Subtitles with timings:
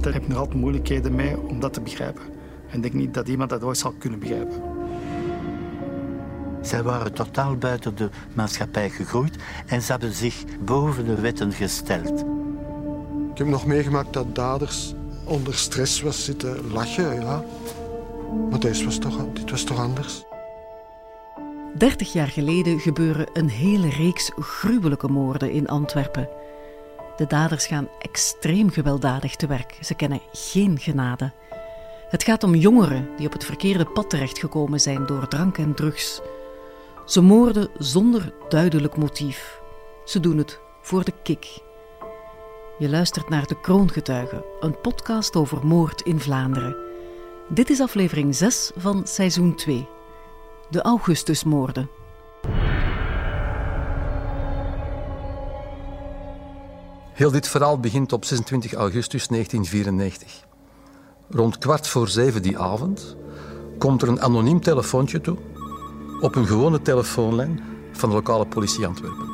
[0.00, 2.22] Daar heb ik nog altijd moeilijkheden mee om dat te begrijpen.
[2.68, 4.62] En ik denk niet dat iemand dat ooit zal kunnen begrijpen.
[6.60, 9.36] Zij waren totaal buiten de maatschappij gegroeid
[9.66, 12.24] en ze hebben zich boven de wetten gesteld.
[13.32, 14.94] Ik heb nog meegemaakt dat daders
[15.24, 17.44] onder stress was zitten lachen, ja.
[18.50, 20.24] Maar dit was toch, dit was toch anders?
[21.74, 26.28] 30 jaar geleden gebeuren een hele reeks gruwelijke moorden in Antwerpen.
[27.20, 29.78] De daders gaan extreem gewelddadig te werk.
[29.80, 31.32] Ze kennen geen genade.
[32.08, 36.20] Het gaat om jongeren die op het verkeerde pad terechtgekomen zijn door drank en drugs.
[37.06, 39.60] Ze moorden zonder duidelijk motief.
[40.04, 41.58] Ze doen het voor de kick.
[42.78, 46.76] Je luistert naar De Kroongetuigen, een podcast over moord in Vlaanderen.
[47.48, 49.88] Dit is aflevering 6 van seizoen 2.
[50.70, 51.99] De Augustusmoorden.
[57.20, 60.44] Heel dit verhaal begint op 26 augustus 1994.
[61.30, 63.16] Rond kwart voor zeven die avond
[63.78, 65.36] komt er een anoniem telefoontje toe
[66.20, 67.60] op een gewone telefoonlijn
[67.92, 69.28] van de lokale politie Antwerpen.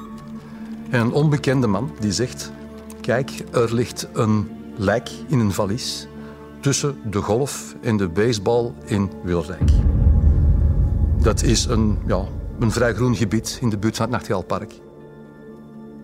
[0.91, 2.53] En een onbekende man die zegt:
[3.01, 6.07] Kijk, er ligt een lijk in een valies
[6.61, 9.71] tussen de golf en de baseball in Wilrijk.
[11.21, 12.25] Dat is een, ja,
[12.59, 14.85] een vrij groen gebied in de buurt van het Nachtgaalpark.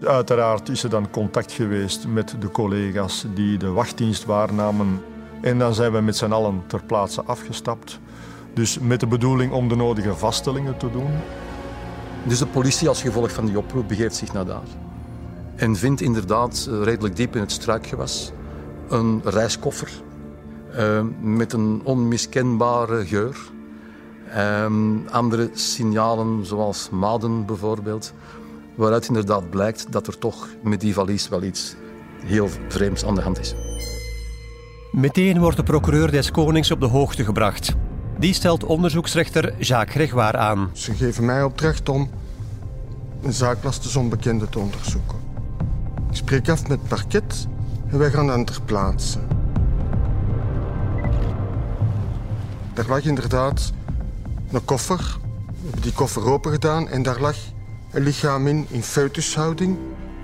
[0.05, 5.03] Uiteraard is er dan contact geweest met de collega's die de wachtdienst waarnamen.
[5.41, 8.01] En dan zijn we met z'n allen ter plaatse afgestapt.
[8.55, 11.11] Dus met de bedoeling om de nodige vaststellingen te doen.
[12.25, 14.69] Dus de politie als gevolg van die oproep begeeft zich naar daar.
[15.55, 18.33] En vindt inderdaad eh, redelijk diep in het struikgewas
[18.89, 19.91] een reiskoffer
[20.77, 23.37] uh, met een onmiskenbare geur.
[24.37, 24.67] Uh,
[25.11, 28.13] andere signalen, zoals maden bijvoorbeeld,
[28.75, 31.75] waaruit inderdaad blijkt dat er toch met die valies wel iets
[32.25, 33.55] heel vreemds aan de hand is.
[34.93, 37.75] Meteen wordt de procureur des Konings op de hoogte gebracht.
[38.19, 40.71] Die stelt onderzoeksrechter Jacques Gregoire aan.
[40.73, 42.11] Ze geven mij opdracht om
[43.23, 45.19] een zaak als de onbekende te onderzoeken.
[46.11, 47.47] Ik spreek af met het parket
[47.87, 49.19] en wij gaan dan ter plaatse.
[52.75, 53.73] Daar lag inderdaad
[54.53, 55.19] een koffer.
[55.47, 57.37] We hebben die koffer open gedaan en daar lag
[57.93, 59.79] een lichaam in, in foetushouding,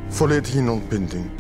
[0.09, 1.31] volledig in ontbinding.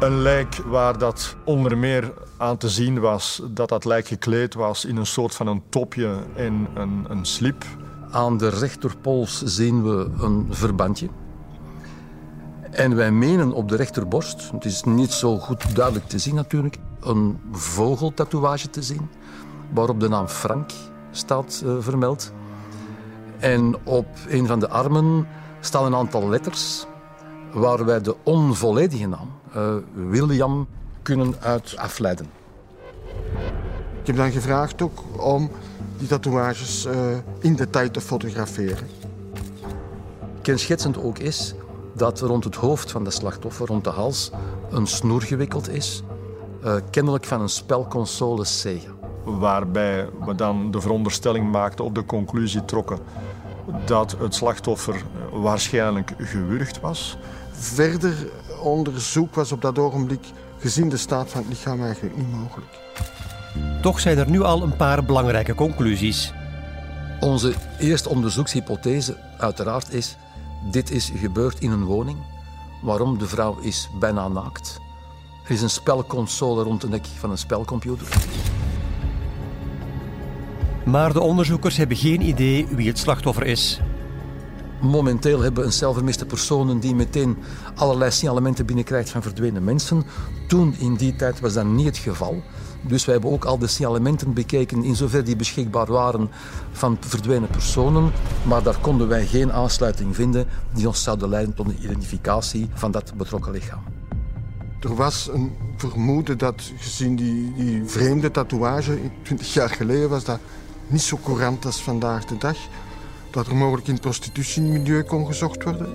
[0.00, 4.84] Een lijk waar dat onder meer aan te zien was dat dat lijk gekleed was
[4.84, 7.64] in een soort van een topje en een, een slip.
[8.10, 11.08] Aan de rechterpols zien we een verbandje.
[12.70, 16.78] En wij menen op de rechterborst, het is niet zo goed duidelijk te zien natuurlijk,
[17.00, 19.08] een vogeltatoeage te zien,
[19.70, 20.70] waarop de naam Frank
[21.10, 22.32] staat uh, vermeld.
[23.38, 25.28] En op een van de armen
[25.60, 26.86] staan een aantal letters
[27.52, 30.66] waar wij de onvolledige naam, uh, William,
[31.02, 32.26] kunnen uit afleiden.
[34.00, 35.50] Ik heb dan gevraagd ook om
[35.98, 36.92] die tatoeages uh,
[37.40, 38.88] in detail te fotograferen.
[40.42, 41.54] Kenschetsend ook is
[41.92, 44.30] dat rond het hoofd van de slachtoffer, rond de hals,
[44.70, 46.02] een snoer gewikkeld is,
[46.64, 48.95] uh, kennelijk van een spelconsole Sega.
[49.26, 52.98] Waarbij we dan de veronderstelling maakten of de conclusie trokken
[53.84, 57.16] dat het slachtoffer waarschijnlijk gewurgd was.
[57.50, 58.14] Verder
[58.62, 60.26] onderzoek was op dat ogenblik,
[60.58, 62.66] gezien de staat van het lichaam, eigenlijk niet mogelijk.
[63.82, 66.32] Toch zijn er nu al een paar belangrijke conclusies.
[67.20, 70.16] Onze eerste onderzoekshypothese, uiteraard, is:
[70.70, 72.18] dit is gebeurd in een woning.
[72.82, 73.18] Waarom?
[73.18, 74.80] De vrouw is bijna naakt.
[75.44, 78.08] Er is een spelconsole rond de nek van een spelcomputer.
[80.86, 83.80] Maar de onderzoekers hebben geen idee wie het slachtoffer is.
[84.80, 87.36] Momenteel hebben we een zelfvermiste personen die meteen
[87.74, 90.04] allerlei signalementen binnenkrijgt van verdwenen mensen.
[90.48, 92.42] Toen, in die tijd, was dat niet het geval.
[92.80, 96.30] Dus wij hebben ook al de signalementen bekeken in zover die beschikbaar waren
[96.72, 98.12] van verdwenen personen.
[98.42, 102.90] Maar daar konden wij geen aansluiting vinden die ons zouden leiden tot een identificatie van
[102.90, 103.82] dat betrokken lichaam.
[104.80, 110.38] Er was een vermoeden dat, gezien die, die vreemde tatoeage, 20 jaar geleden was dat
[110.86, 112.56] niet zo courant als vandaag de dag,
[113.30, 115.88] dat er mogelijk in het prostitutiemilieu kon gezocht worden.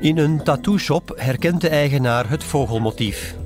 [0.00, 3.36] In een tattoo-shop herkent de eigenaar het vogelmotief.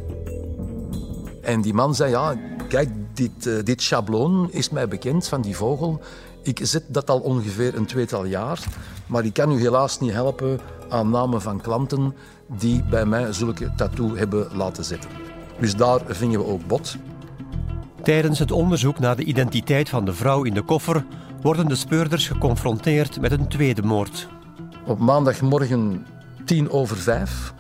[1.43, 2.37] En die man zei, ja,
[2.69, 6.01] kijk, dit, uh, dit schabloon is mij bekend van die vogel.
[6.43, 8.59] Ik zet dat al ongeveer een tweetal jaar,
[9.07, 12.15] maar ik kan u helaas niet helpen aan namen van klanten
[12.47, 15.11] die bij mij zulke tattoo hebben laten zetten.
[15.61, 16.97] Dus daar vingen we ook bot.
[18.03, 21.05] Tijdens het onderzoek naar de identiteit van de vrouw in de koffer
[21.43, 24.29] worden de speurders geconfronteerd met een tweede moord.
[24.87, 26.07] Op maandagmorgen
[26.45, 27.55] tien over vijf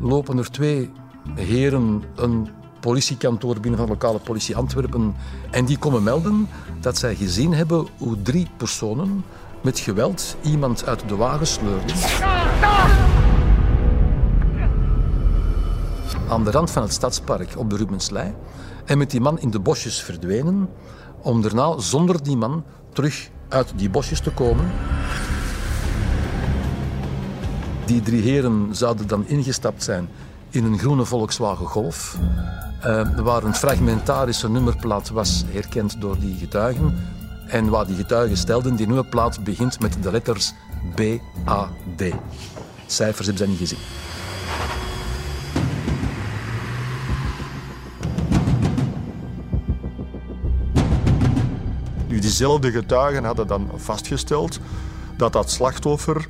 [0.00, 0.90] lopen er twee
[1.34, 2.48] heren een
[2.80, 5.14] politiekantoor binnen van lokale politie Antwerpen.
[5.50, 6.48] En die komen melden
[6.80, 9.24] dat zij gezien hebben hoe drie personen
[9.62, 11.96] met geweld iemand uit de wagen sleurden.
[16.28, 18.34] Aan de rand van het stadspark op de Rubenslei.
[18.84, 20.68] En met die man in de bosjes verdwenen.
[21.22, 24.70] Om daarna zonder die man terug uit die bosjes te komen.
[27.86, 30.08] Die drie heren zouden dan ingestapt zijn
[30.50, 32.18] in een groene Volkswagen Golf.
[32.86, 36.98] Uh, waar een fragmentarische nummerplaat was herkend door die getuigen.
[37.48, 40.52] En waar die getuigen stelden, die nummerplaat begint met de letters
[40.94, 41.00] B,
[41.48, 42.02] A, D.
[42.86, 43.78] Cijfers hebben ze niet gezien.
[52.24, 54.58] Diezelfde getuigen hadden dan vastgesteld
[55.16, 56.28] dat dat slachtoffer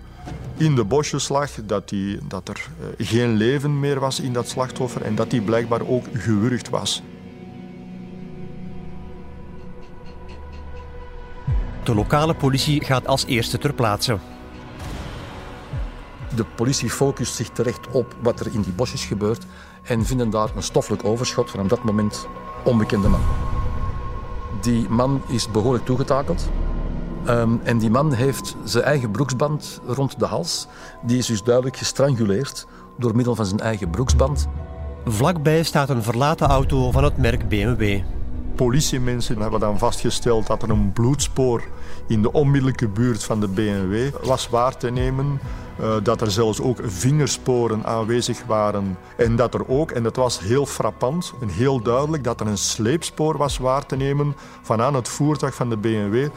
[0.56, 2.69] in de bosjes lag, dat, die, dat er
[2.99, 7.02] eh, geen leven meer was in dat slachtoffer en dat die blijkbaar ook gewurgd was.
[11.85, 14.19] De lokale politie gaat als eerste ter plaatse.
[16.35, 19.44] De politie focust zich terecht op wat er in die bosjes gebeurt
[19.82, 22.26] en vinden daar een stoffelijk overschot van op dat moment
[22.64, 23.23] onbekende man.
[24.64, 26.49] Die man is behoorlijk toegetakeld.
[27.28, 30.66] Um, en die man heeft zijn eigen broeksband rond de hals.
[31.02, 32.66] Die is dus duidelijk gestranguleerd
[32.99, 34.49] door middel van zijn eigen broeksband.
[35.05, 38.00] Vlakbij staat een verlaten auto van het merk BMW.
[38.56, 41.62] Politiemensen hebben dan vastgesteld dat er een bloedspoor
[42.06, 45.41] in de onmiddellijke buurt van de BMW was waar te nemen.
[45.81, 48.99] Uh, dat er zelfs ook vingersporen aanwezig waren.
[49.17, 52.59] En dat er ook, en dat was heel frappant en heel duidelijk, dat er een
[52.59, 56.29] sleepspoor was waar te nemen van aan het voertuig van de BMW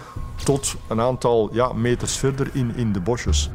[0.43, 3.49] tot een aantal ja, meters verder in, in de bosjes.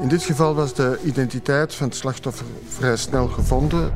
[0.00, 3.92] In dit geval was de identiteit van het slachtoffer vrij snel gevonden.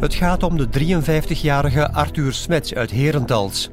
[0.00, 3.70] Het gaat om de 53-jarige Arthur Smets uit Herentals.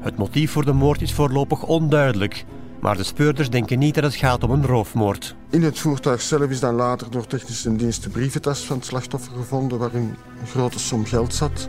[0.00, 2.44] Het motief voor de moord is voorlopig onduidelijk.
[2.80, 5.36] Maar de speurders denken niet dat het gaat om een roofmoord.
[5.50, 9.32] In het voertuig zelf is dan later door technische dienst de brieventas van het slachtoffer
[9.36, 11.68] gevonden waarin een grote som geld zat.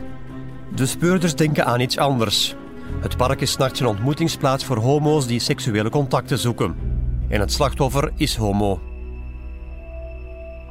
[0.74, 2.54] De speurders denken aan iets anders.
[3.00, 6.74] Het park is nachts een ontmoetingsplaats voor homo's die seksuele contacten zoeken.
[7.28, 8.80] En het slachtoffer is homo.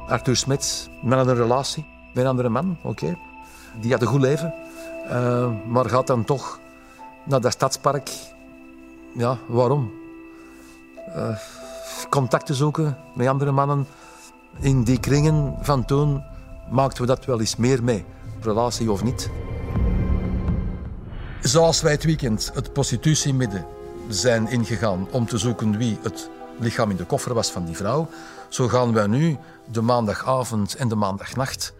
[0.06, 3.16] Arthur Smits, met een relatie een andere man, oké.
[3.80, 4.54] Die had een goed leven,
[5.10, 6.58] uh, maar gaat dan toch
[7.24, 8.10] naar dat stadspark.
[9.14, 9.92] Ja, waarom?
[11.16, 11.36] Uh,
[12.08, 13.86] contacten zoeken met andere mannen.
[14.60, 16.22] In die kringen van toen
[16.70, 18.04] maakten we dat wel eens meer mee,
[18.40, 19.30] relatie of niet.
[21.40, 23.66] Zoals wij het weekend het prostitutiemidden
[24.08, 28.08] zijn ingegaan om te zoeken wie het lichaam in de koffer was van die vrouw,
[28.48, 29.36] zo gaan wij nu
[29.70, 31.74] de maandagavond en de maandagnacht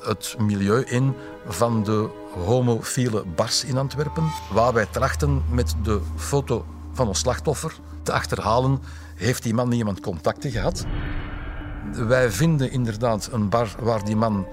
[0.00, 1.14] het milieu in
[1.46, 2.08] van de
[2.44, 8.78] homofiele bars in Antwerpen, waar wij trachten met de foto van ons slachtoffer te achterhalen,
[9.14, 10.86] heeft die man iemand contacten gehad?
[11.92, 14.46] Wij vinden inderdaad een bar waar die man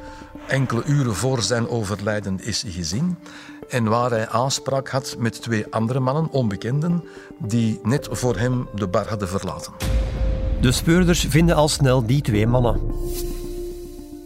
[0.48, 3.18] enkele uren voor zijn overlijden is gezien
[3.70, 7.04] en waar hij aanspraak had met twee andere mannen, onbekenden,
[7.38, 9.74] die net voor hem de bar hadden verlaten.
[10.62, 12.80] De speurders vinden al snel die twee mannen.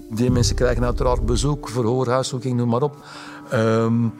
[0.09, 3.05] Die mensen krijgen uiteraard bezoek, verhoor, huiszoeking, noem maar op.
[3.53, 4.13] Um,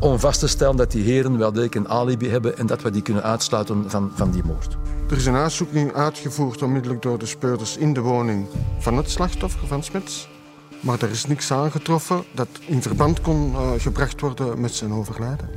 [0.00, 2.90] om vast te stellen dat die heren wel degelijk een alibi hebben en dat we
[2.90, 4.76] die kunnen uitsluiten van, van die moord.
[5.10, 8.46] Er is een uitzoeking uitgevoerd onmiddellijk door de speurders in de woning
[8.78, 10.28] van het slachtoffer van Smits.
[10.80, 15.48] Maar er is niks aangetroffen dat in verband kon uh, gebracht worden met zijn overlijden.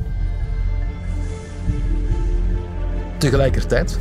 [3.18, 4.00] Tegelijkertijd,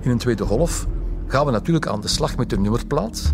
[0.00, 0.86] in een tweede golf,
[1.26, 3.32] gaan we natuurlijk aan de slag met de nummerplaat.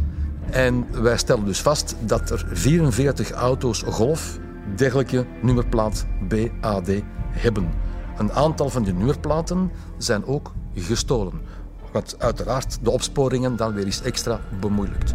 [0.54, 4.38] En wij stellen dus vast dat er 44 auto's Golf
[4.76, 6.90] dergelijke nummerplaat BAD
[7.30, 7.72] hebben.
[8.18, 11.40] Een aantal van die nummerplaten zijn ook gestolen.
[11.92, 15.14] Wat uiteraard de opsporingen dan weer eens extra bemoeilijkt.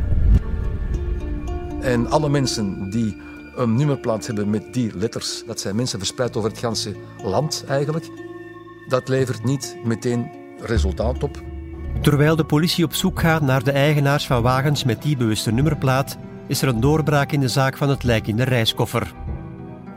[1.81, 3.21] En alle mensen die
[3.55, 8.09] een nummerplaat hebben met die letters, dat zijn mensen verspreid over het ganse land eigenlijk,
[8.87, 11.48] dat levert niet meteen resultaat op.
[12.01, 16.17] Terwijl de politie op zoek gaat naar de eigenaars van wagens met die bewuste nummerplaat,
[16.47, 19.13] is er een doorbraak in de zaak van het lijk in de reiskoffer.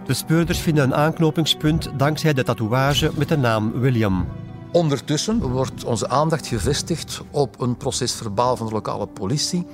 [0.04, 4.26] De speurders vinden een aanknopingspunt dankzij de tatoeage met de naam William.
[4.72, 9.66] Ondertussen wordt onze aandacht gevestigd op een procesverbaal van de lokale politie,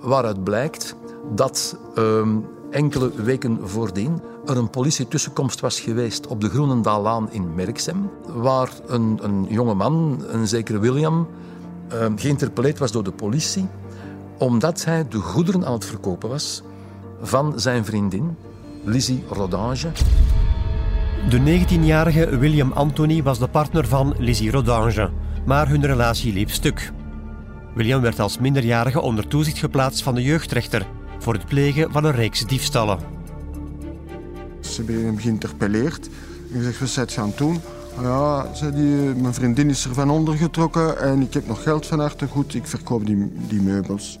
[0.00, 0.96] waaruit blijkt
[1.34, 2.26] dat uh,
[2.70, 9.18] enkele weken voordien er een politietussenkomst was geweest op de Groenendaalaan in Merksem, waar een,
[9.22, 11.28] een jonge man, een zekere William,
[11.92, 13.68] uh, geïnterpelleerd was door de politie
[14.40, 16.62] omdat hij de goederen aan het verkopen was
[17.20, 18.36] van zijn vriendin,
[18.84, 19.92] Lizzie Rodange.
[21.28, 25.10] De 19-jarige William Anthony was de partner van Lizzie Rodange,
[25.46, 26.92] maar hun relatie liep stuk.
[27.74, 30.86] William werd als minderjarige onder toezicht geplaatst van de jeugdrechter
[31.18, 32.98] voor het plegen van een reeks diefstallen.
[34.60, 36.08] Ze hebben hem geïnterpelleerd
[36.52, 37.60] en gezegd, wat zijt je aan het doen?
[37.98, 42.14] Ja, die, mijn vriendin is er van ondergetrokken en ik heb nog geld van haar
[42.16, 44.18] te goed, ik verkoop die, die meubels.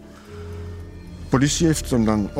[1.20, 2.30] De politie heeft hem dan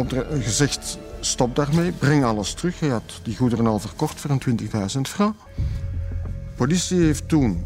[0.41, 2.81] gezegd, stop daarmee, breng alles terug.
[2.81, 5.39] Hij had die goederen al verkocht voor een 20.000 francs.
[5.57, 7.65] De politie heeft toen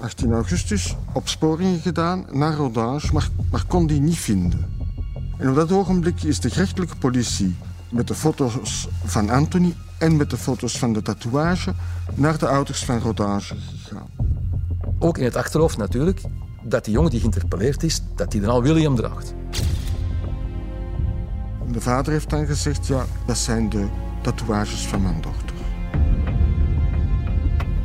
[0.00, 4.72] 18 augustus opsporingen gedaan naar Rodange, maar, maar kon die niet vinden.
[5.38, 7.56] En op dat ogenblik is de gerechtelijke politie
[7.90, 11.74] met de foto's van Anthony en met de foto's van de tatoeage
[12.14, 14.08] naar de ouders van Rodange gegaan.
[14.98, 16.20] Ook in het achterhoofd natuurlijk
[16.62, 19.34] dat die jongen die geïnterpelleerd is, dat hij dan al William draagt.
[21.72, 23.86] De vader heeft dan gezegd, ja, dat zijn de
[24.22, 25.56] tatoeages van mijn dochter.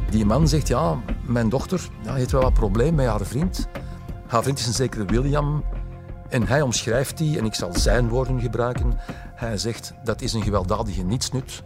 [0.10, 3.68] Die man zegt, ja, mijn dochter ja, heeft wel wat probleem met haar vriend.
[4.28, 5.64] Haar vriend is een zekere William.
[6.30, 8.98] En hij omschrijft die, en ik zal zijn woorden gebruiken.
[9.40, 11.64] Hij zegt, dat is een gewelddadige nietsnut,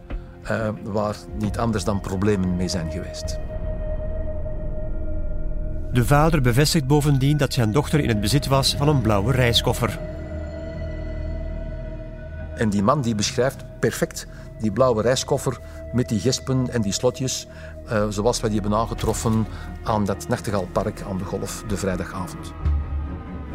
[0.50, 3.38] uh, waar niet anders dan problemen mee zijn geweest.
[5.92, 9.98] De vader bevestigt bovendien dat zijn dochter in het bezit was van een blauwe reiskoffer.
[12.54, 14.26] En die man die beschrijft perfect
[14.58, 15.58] die blauwe reiskoffer
[15.92, 17.46] met die gespen en die slotjes,
[17.92, 19.46] uh, zoals wij die hebben aangetroffen
[19.84, 22.52] aan dat Nachtegaalpark aan de Golf de vrijdagavond.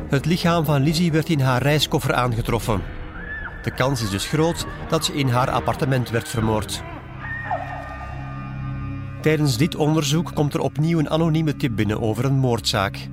[0.09, 2.81] Het lichaam van Lizzie werd in haar reiskoffer aangetroffen.
[3.63, 6.83] De kans is dus groot dat ze in haar appartement werd vermoord.
[9.21, 13.07] Tijdens dit onderzoek komt er opnieuw een anonieme tip binnen over een moordzaak.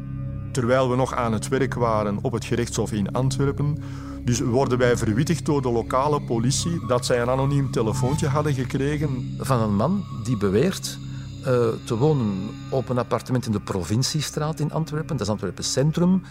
[0.53, 3.79] Terwijl we nog aan het werk waren op het gerechtshof in Antwerpen,
[4.25, 9.37] dus worden wij verwittigd door de lokale politie dat zij een anoniem telefoontje hadden gekregen.
[9.39, 10.99] Van een man die beweert
[11.41, 11.47] uh,
[11.85, 16.23] te wonen op een appartement in de Provinciestraat in Antwerpen, dat is Antwerpen Centrum,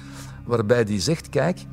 [0.45, 1.65] waarbij die zegt, kijk,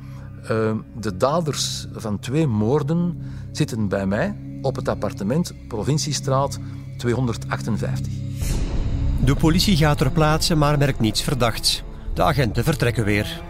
[0.51, 3.21] uh, de daders van twee moorden
[3.51, 6.59] zitten bij mij op het appartement Provinciestraat
[6.97, 8.13] 258.
[9.25, 11.83] De politie gaat ter plaatse, maar merkt niets verdachts.
[12.13, 13.41] De agenten vertrekken weer.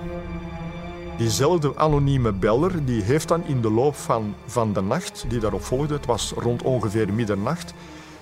[1.17, 5.63] Diezelfde anonieme beller die heeft dan in de loop van, van de nacht die daarop
[5.63, 7.73] volgde, het was rond ongeveer middernacht,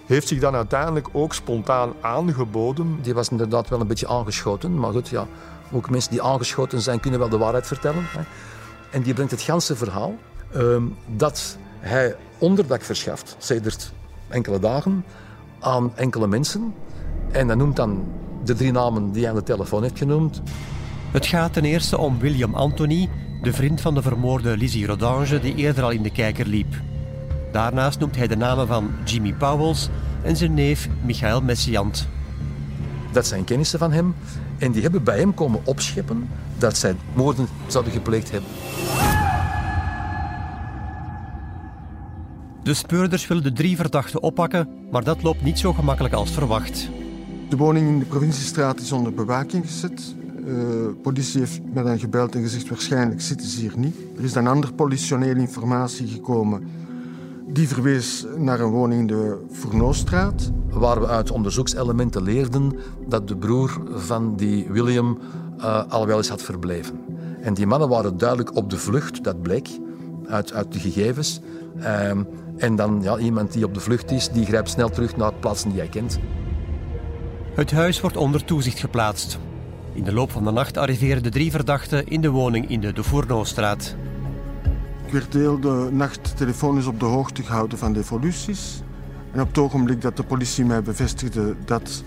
[0.06, 3.00] heeft zich dan uiteindelijk ook spontaan aangeboden.
[3.02, 5.28] Die was inderdaad wel een beetje aangeschoten, maar goed, ja,
[5.72, 8.04] ook mensen die aangeschoten zijn kunnen wel de waarheid vertellen.
[8.08, 8.22] Hè.
[8.92, 10.16] En die brengt het ganse verhaal
[10.56, 10.78] uh,
[11.16, 13.92] dat hij onderdak verschaft, sedert
[14.28, 15.06] enkele dagen,
[15.60, 16.74] aan enkele mensen.
[17.32, 18.06] En hij noemt dan
[18.44, 20.42] de drie namen die hij aan de telefoon heeft genoemd.
[21.12, 23.10] Het gaat ten eerste om William Anthony,
[23.42, 26.76] de vriend van de vermoorde Lizzie Rodange, die eerder al in de kijker liep.
[27.52, 29.90] Daarnaast noemt hij de namen van Jimmy Powells
[30.24, 32.08] en zijn neef Michael Messiant.
[33.12, 34.16] Dat zijn kennissen van hem
[34.58, 38.50] en die hebben bij hem komen opscheppen dat zij moorden zouden gepleegd hebben.
[42.64, 46.90] De speurders willen de drie verdachten oppakken, maar dat loopt niet zo gemakkelijk als verwacht.
[47.50, 50.16] De woning in de provinciestraat is onder bewaking gezet.
[50.46, 53.96] De uh, politie heeft me dan gebeld en gezegd waarschijnlijk zitten ze hier niet.
[54.18, 56.68] Er is dan andere politionele informatie gekomen.
[57.54, 60.52] Die verwees naar een woning in de Fournoostraat.
[60.70, 65.20] Waar we uit onderzoekselementen leerden dat de broer van die William
[65.58, 67.00] uh, al wel eens had verbleven.
[67.42, 69.70] En die mannen waren duidelijk op de vlucht, dat bleek
[70.28, 71.42] uit, uit de gegevens.
[71.78, 72.10] Uh,
[72.58, 75.70] en dan ja, iemand die op de vlucht is, die grijpt snel terug naar plaatsen
[75.70, 76.20] die hij kent.
[77.54, 79.40] Het huis wordt onder toezicht geplaatst.
[79.94, 82.94] In de loop van de nacht arriveren de drie verdachten in de woning in de
[82.94, 83.96] De Fournoostraat.
[85.12, 88.82] Ik werd de nacht telefonisch op de hoogte gehouden van de evoluties.
[89.32, 92.04] En op het ogenblik dat de politie mij bevestigde dat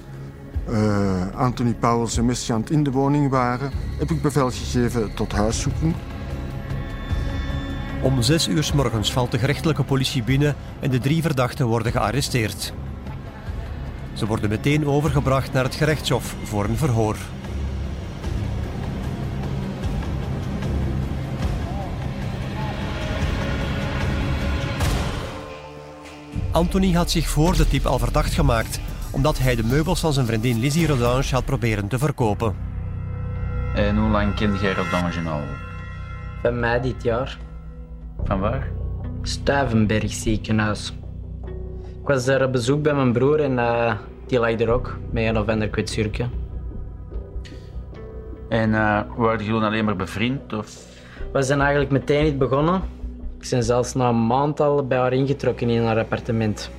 [0.68, 5.94] uh, Anthony Pauwels en Messiant in de woning waren, heb ik bevel gegeven tot huiszoeking.
[8.02, 11.92] Om zes uur s morgens valt de gerechtelijke politie binnen en de drie verdachten worden
[11.92, 12.72] gearresteerd.
[14.12, 17.16] Ze worden meteen overgebracht naar het gerechtshof voor een verhoor.
[26.54, 28.80] Anthony had zich voor de tip al verdacht gemaakt,
[29.10, 32.54] omdat hij de meubels van zijn vriendin Lizzie Rodange had proberen te verkopen.
[33.74, 35.40] En hoe lang kende jij Rodange al?
[36.42, 37.38] Van mei dit jaar.
[38.24, 38.70] Van waar?
[39.22, 40.94] Stuivenberg ziekenhuis.
[42.00, 43.94] Ik was daar op bezoek bij mijn broer en uh,
[44.26, 46.28] die lag er ook, met een of ander kwetsurke.
[48.48, 50.52] En uh, waren jullie alleen maar bevriend?
[50.52, 50.76] Of?
[51.32, 52.82] We zijn eigenlijk meteen niet begonnen.
[53.44, 56.70] Ik ben zelfs na een maand al bij haar ingetrokken in haar appartement.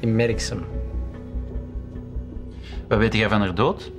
[0.00, 0.64] In Merksem.
[2.88, 3.92] Wat weet jij van haar dood?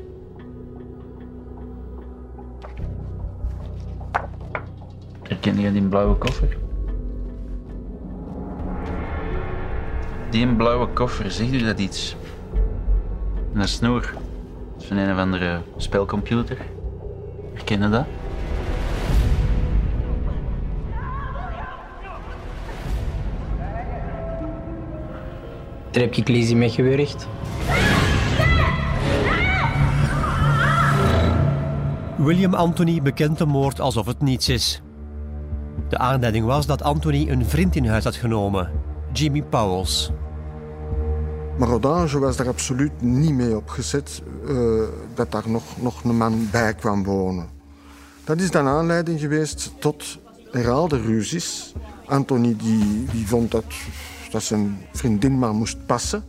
[5.24, 6.58] Herken je die blauwe koffer?
[10.30, 12.16] Die blauwe koffer, zegt u dat iets?
[13.54, 14.14] Een snoer.
[14.78, 16.58] Van een of andere spelcomputer.
[17.54, 18.06] Herken je dat?
[25.92, 27.28] Daar heb ik Lizzie mee gewurgd.
[32.18, 34.82] William Anthony bekent de moord alsof het niets is.
[35.90, 38.72] De aanleiding was dat Anthony een vriend in huis had genomen,
[39.14, 40.12] Jimmy Powells.
[41.58, 46.48] Maar Odange was daar absoluut niet mee opgezet uh, dat daar nog, nog een man
[46.52, 47.50] bij kwam wonen.
[48.24, 50.20] Dat is dan aanleiding geweest tot
[50.52, 51.74] herhaalde ruzies.
[52.06, 53.66] Anthony die, die vond dat,
[54.32, 56.24] dat zijn vriendin maar moest passen.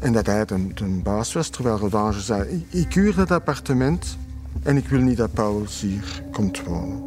[0.00, 2.66] En dat hij een, een baas was, terwijl Rodange zei...
[2.70, 4.18] Ik, huur dat appartement
[4.62, 7.02] en ik wil niet dat Pauwels hier komt wonen.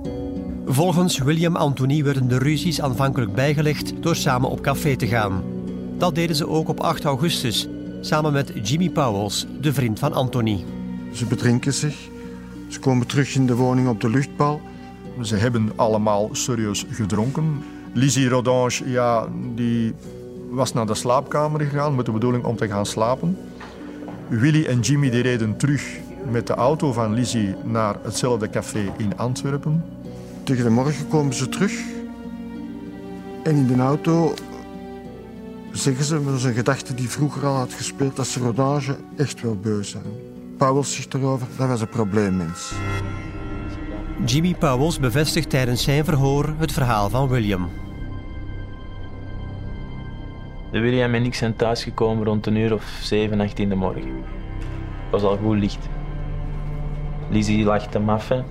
[0.65, 5.43] Volgens William Anthony werden de ruzies aanvankelijk bijgelegd door samen op café te gaan.
[5.97, 7.67] Dat deden ze ook op 8 augustus,
[8.01, 10.63] samen met Jimmy Powells, de vriend van Anthony.
[11.11, 11.95] Ze bedrinken zich,
[12.67, 14.61] ze komen terug in de woning op de luchtbal.
[15.21, 17.63] Ze hebben allemaal serieus gedronken.
[17.93, 19.93] Lizzie Rodange, ja, die
[20.49, 23.37] was naar de slaapkamer gegaan met de bedoeling om te gaan slapen.
[24.27, 25.99] Willy en Jimmy die reden terug
[26.31, 29.85] met de auto van Lizzie naar hetzelfde café in Antwerpen.
[30.43, 31.73] Tegen de morgen komen ze terug.
[33.43, 34.33] En in de auto
[35.71, 39.55] zeggen ze, met een gedachte die vroeger al had gespeeld, dat ze Rodage echt wel
[39.55, 40.03] beu zijn.
[40.57, 42.71] Pauwels zegt erover, dat was een probleemmens.
[44.25, 47.69] Jimmy Pauwels bevestigt tijdens zijn verhoor het verhaal van William.
[50.73, 54.07] De William en ik zijn thuisgekomen rond een uur of 7, 8 in de morgen.
[54.07, 55.89] Het was al goed licht.
[57.29, 58.45] Lizzie lag te maffen.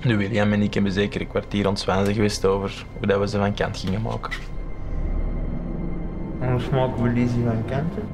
[0.00, 3.38] De William en ik hebben zeker een kwartier ontzwijzen geweest over hoe dat we ze
[3.38, 4.32] van kant gingen maken.
[6.40, 8.08] Anders maken we Lizzie van kanten.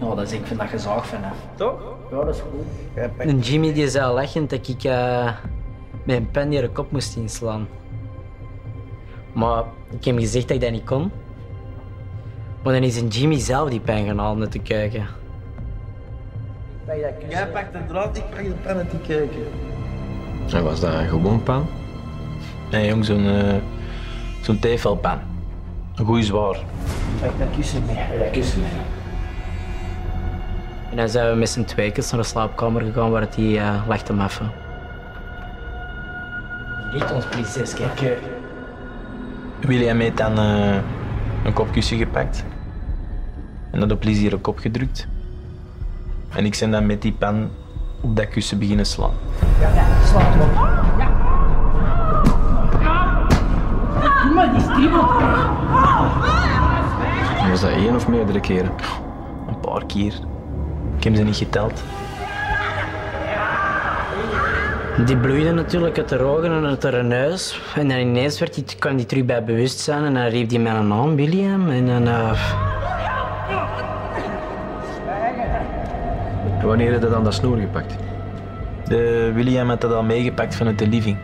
[0.00, 1.36] Ja, dat is ik vind dat gezaag vanaf.
[1.54, 1.80] Toch?
[2.10, 3.10] Ja, dat is goed.
[3.16, 5.32] En Jimmy die zei lachend dat ik uh,
[6.04, 7.66] met een pen hier de kop moest inslaan.
[9.32, 11.10] Maar ik heb gezegd dat ik dat niet kon.
[12.62, 15.06] Maar dan is een Jimmy zelf die pen gaan halen te kijken.
[17.28, 19.46] Jij pakt de draad, ik pak de pen en te kijken.
[20.52, 21.66] En was dat een gewoon pan?
[22.70, 23.54] Nee, jong, zo'n uh,
[24.40, 25.18] zo'n tevelpan.
[25.94, 26.58] Een goeie zwaar.
[27.20, 28.18] Pak dat kussen mee.
[28.18, 28.70] Dat kussen mee.
[30.90, 34.02] En dan zijn we met z'n tweekens naar de slaapkamer gegaan waar hij uh, lag
[34.02, 34.50] te maffen.
[36.92, 37.82] Niet ons prinsesje.
[37.82, 37.92] Oké.
[37.92, 38.16] Okay.
[39.66, 40.74] William heeft dan uh,
[41.44, 42.44] een kopkussen gepakt.
[43.70, 45.06] En dat op Lizzie een kop gedrukt.
[46.28, 47.50] En ik ben dan met die pen
[48.00, 49.12] op dat kussen beginnen slaan.
[49.60, 50.54] Ja, ja, sla erop.
[50.98, 51.10] Ja.
[54.22, 55.06] Doe maar die stribbel.
[57.50, 58.70] Was dat één of meerdere keren?
[59.48, 60.14] Een paar keer.
[60.96, 61.82] Ik heb ze niet geteld.
[64.96, 67.60] Die bloeide natuurlijk uit de ogen en uit haar neus.
[67.74, 70.88] En dan ineens werd die, kwam die terug bij bewustzijn en dan riep hij mijn
[70.88, 71.70] naam, William.
[71.70, 72.08] En dan...
[72.08, 72.32] Uh...
[76.62, 77.96] Wanneer heb je dan dat snoer gepakt?
[78.88, 81.18] De William had dat al meegepakt vanuit de living.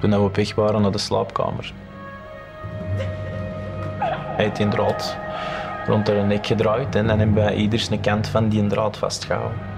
[0.00, 1.72] Toen we op weg waren naar de slaapkamer.
[3.98, 5.16] Hij heeft die draad
[5.86, 9.75] rond haar nek gedraaid en dan hebben wij ieders een kant van die draad vastgehouden.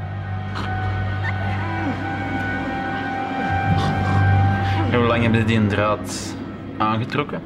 [4.90, 6.35] En hoe lang hebben die draad
[6.79, 7.42] aangetrokken?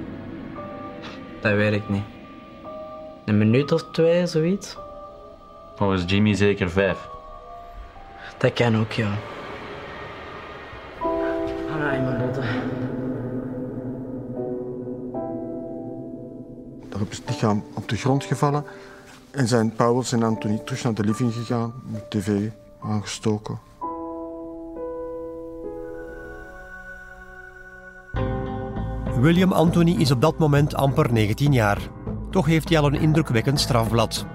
[1.40, 2.02] Dat weet ik niet.
[3.24, 4.76] Een minuut of twee, zoiets.
[5.76, 7.08] Volgens Jimmy zeker vijf.
[8.38, 9.10] Dat kan ook, ja.
[11.92, 12.44] In mijn dotter.
[16.88, 18.64] Daarop is het lichaam op de grond gevallen
[19.30, 22.48] en zijn Pauwels en Anthony terug naar de living gegaan, met tv
[22.80, 23.71] aangestoken.
[29.22, 31.78] William Anthony is op dat moment amper 19 jaar.
[32.30, 34.26] Toch heeft hij al een indrukwekkend strafblad.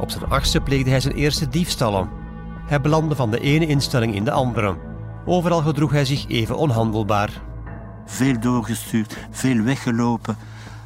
[0.00, 2.08] Op zijn achtste pleegde hij zijn eerste diefstallen.
[2.66, 4.76] Hij belandde van de ene instelling in de andere.
[5.26, 7.42] Overal gedroeg hij zich even onhandelbaar.
[8.06, 10.36] Veel doorgestuurd, veel weggelopen.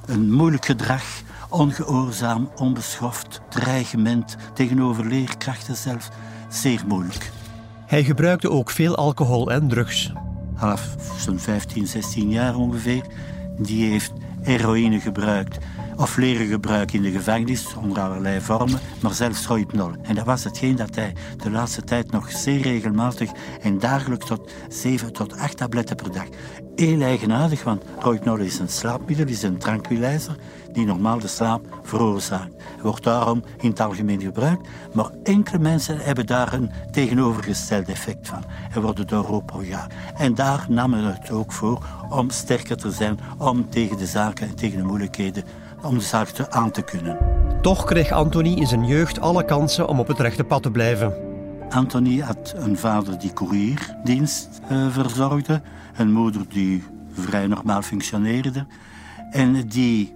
[0.06, 1.04] Een moeilijk gedrag,
[1.48, 6.08] ongehoorzaam, onbeschoft, dreigement tegenover leerkrachten zelfs.
[6.48, 7.30] Zeer moeilijk.
[7.86, 10.12] Hij gebruikte ook veel alcohol en drugs.
[10.54, 13.04] Half zo'n 15, 16 jaar ongeveer.
[13.58, 15.58] Die heeft heroïne gebruikt
[15.96, 19.90] of leren gebruiken in de gevangenis onder allerlei vormen, maar zelfs rohypnol.
[20.02, 23.30] En dat was hetgeen dat hij de laatste tijd nog zeer regelmatig
[23.62, 26.26] en dagelijks tot 7 tot 8 tabletten per dag.
[26.76, 30.36] Heel eigenaardig, want rohypnol is een slaapmiddel, is een tranquilizer
[30.76, 32.54] die normaal de slaap veroorzaakt.
[32.82, 38.44] Wordt daarom in het algemeen gebruikt, maar enkele mensen hebben daar een tegenovergesteld effect van
[38.70, 39.94] en worden door opgejaagd.
[40.16, 44.48] En daar namen we het ook voor om sterker te zijn, om tegen de zaken
[44.48, 45.44] en tegen de moeilijkheden
[45.86, 47.18] om de zaak te aan te kunnen.
[47.62, 51.14] Toch kreeg Anthony in zijn jeugd alle kansen om op het rechte pad te blijven.
[51.70, 55.62] Anthony had een vader die courierdienst uh, verzorgde,
[55.96, 58.66] een moeder die vrij normaal functioneerde
[59.30, 60.14] en die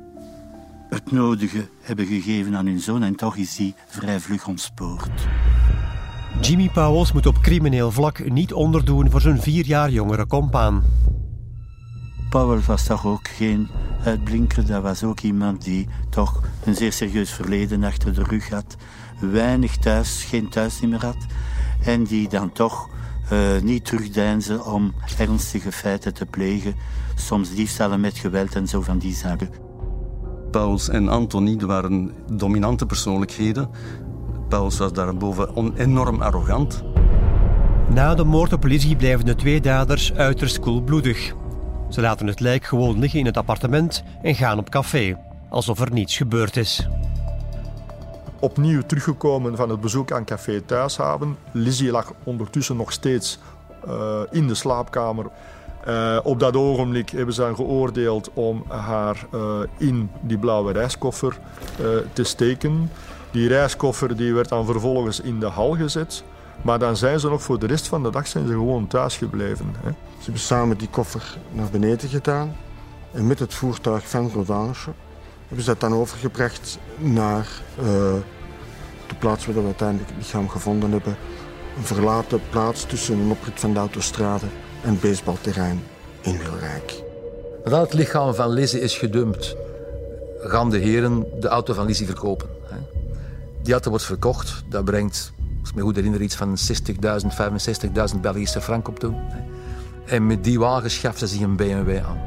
[0.89, 5.29] het nodige hebben gegeven aan hun zoon en toch is hij vrij vlug ontspoord.
[6.41, 10.83] Jimmy Pauwels moet op crimineel vlak niet onderdoen voor zijn vier jaar jongere compaan.
[12.31, 13.69] Powell was toch ook geen
[14.05, 14.67] uitblinker.
[14.67, 18.77] Dat was ook iemand die toch een zeer serieus verleden achter de rug had.
[19.21, 21.17] Weinig thuis, geen thuis meer had.
[21.85, 22.89] En die dan toch
[23.33, 26.75] uh, niet terugdeinzen om ernstige feiten te plegen.
[27.15, 29.49] Soms diefstallen met geweld en zo van die zaken.
[30.51, 33.71] Pauls en Anthony waren dominante persoonlijkheden.
[34.49, 36.83] Pauls was daarboven enorm arrogant.
[37.89, 41.35] Na de moord op Lizzie blijven de twee daders uiterst koelbloedig.
[41.91, 45.17] Ze laten het lijk gewoon liggen in het appartement en gaan op café,
[45.49, 46.89] alsof er niets gebeurd is.
[48.41, 51.37] Opnieuw teruggekomen van het bezoek aan Café Thuishaven.
[51.53, 53.39] Lizzie lag ondertussen nog steeds
[53.89, 55.27] uh, in de slaapkamer.
[55.89, 61.39] Uh, op dat ogenblik hebben ze geoordeeld om haar uh, in die blauwe reiskoffer
[62.13, 62.91] te steken.
[63.31, 66.25] Die reiskoffer die werd dan vervolgens in de hal gezet.
[66.63, 69.17] Maar dan zijn ze nog voor de rest van de dag zijn ze gewoon thuis
[69.17, 69.75] gebleven.
[69.79, 69.91] Hè.
[69.91, 72.57] Ze hebben samen die koffer naar beneden gedaan.
[73.13, 74.75] En met het voertuig van Rodange
[75.47, 77.85] hebben ze dat dan overgebracht naar uh,
[79.07, 81.17] de plaats waar we uiteindelijk het lichaam gevonden hebben.
[81.77, 84.47] Een verlaten plaats tussen een oprit van de autostrade
[84.83, 85.83] en het baseballterrein
[86.21, 87.03] in Wilrijk.
[87.65, 89.57] Nadat het lichaam van Lizzie is gedumpt,
[90.41, 92.49] gaan de heren de auto van Lizzie verkopen.
[93.63, 98.21] Die auto wordt verkocht, dat brengt als ik me goed herinner, iets van 60.000, 65.000
[98.21, 99.17] Belgische frank op toen.
[100.07, 102.21] En met die wagen schafte zich een BMW aan.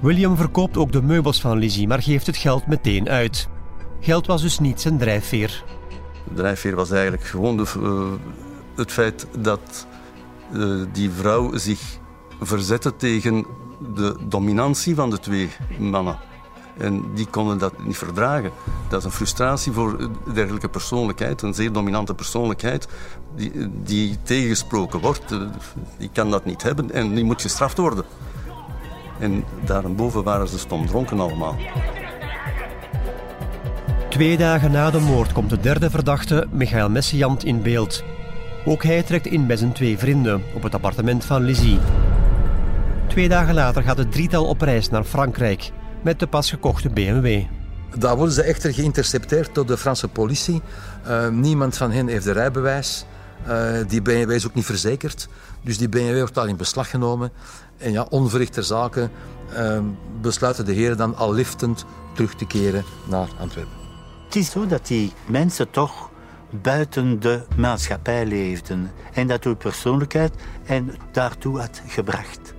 [0.00, 3.48] William verkoopt ook de meubels van Lizzie, maar geeft het geld meteen uit.
[4.00, 5.64] Geld was dus niet zijn drijfveer.
[6.28, 8.12] De drijfveer was eigenlijk gewoon de, uh,
[8.76, 9.86] het feit dat
[10.52, 11.80] uh, die vrouw zich
[12.40, 13.46] verzette tegen
[13.94, 15.48] de dominantie van de twee
[15.78, 16.18] mannen.
[16.78, 18.50] En die konden dat niet verdragen.
[18.88, 22.88] Dat is een frustratie voor dergelijke persoonlijkheid, een zeer dominante persoonlijkheid,
[23.36, 25.24] die, die tegengesproken wordt.
[25.98, 28.04] Die kan dat niet hebben en die moet gestraft worden.
[29.18, 31.56] En daarboven waren ze stom dronken allemaal.
[34.08, 38.04] Twee dagen na de moord komt de derde verdachte, Michael Messiant, in beeld.
[38.64, 41.78] Ook hij trekt in bij zijn twee vrienden op het appartement van Lizzie.
[43.06, 45.70] Twee dagen later gaat het drietal op reis naar Frankrijk
[46.02, 47.42] met de pas gekochte BMW.
[47.96, 50.62] Daar worden ze echter geïntercepteerd door de Franse politie.
[51.06, 53.04] Uh, niemand van hen heeft een rijbewijs.
[53.48, 55.28] Uh, die BMW is ook niet verzekerd.
[55.62, 57.32] Dus die BMW wordt al in beslag genomen.
[57.76, 59.10] En ja, onverrichter zaken
[59.52, 59.78] uh,
[60.20, 61.84] besluiten de heren dan al liftend
[62.14, 63.72] terug te keren naar Antwerpen.
[64.24, 66.10] Het is zo dat die mensen toch
[66.50, 68.90] buiten de maatschappij leefden.
[69.12, 70.34] En dat hun persoonlijkheid
[70.66, 72.56] en daartoe had gebracht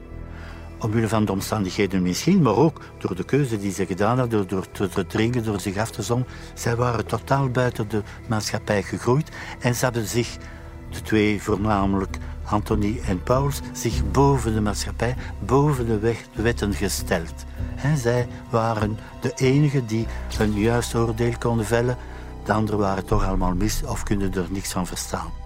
[0.79, 4.71] omwille van de omstandigheden misschien, maar ook door de keuze die ze gedaan hadden, door,
[4.71, 6.27] te dringen, door zich af te zommen.
[6.53, 10.37] Zij waren totaal buiten de maatschappij gegroeid en ze hebben zich,
[10.89, 15.15] de twee voornamelijk, Anthony en Pauls, zich boven de maatschappij,
[15.45, 17.45] boven de, wetten gesteld.
[17.75, 20.07] En zij waren de enigen die
[20.39, 21.97] een juist oordeel konden vellen.
[22.43, 25.38] De anderen waren toch allemaal mis of kunnen er niks van verstaan.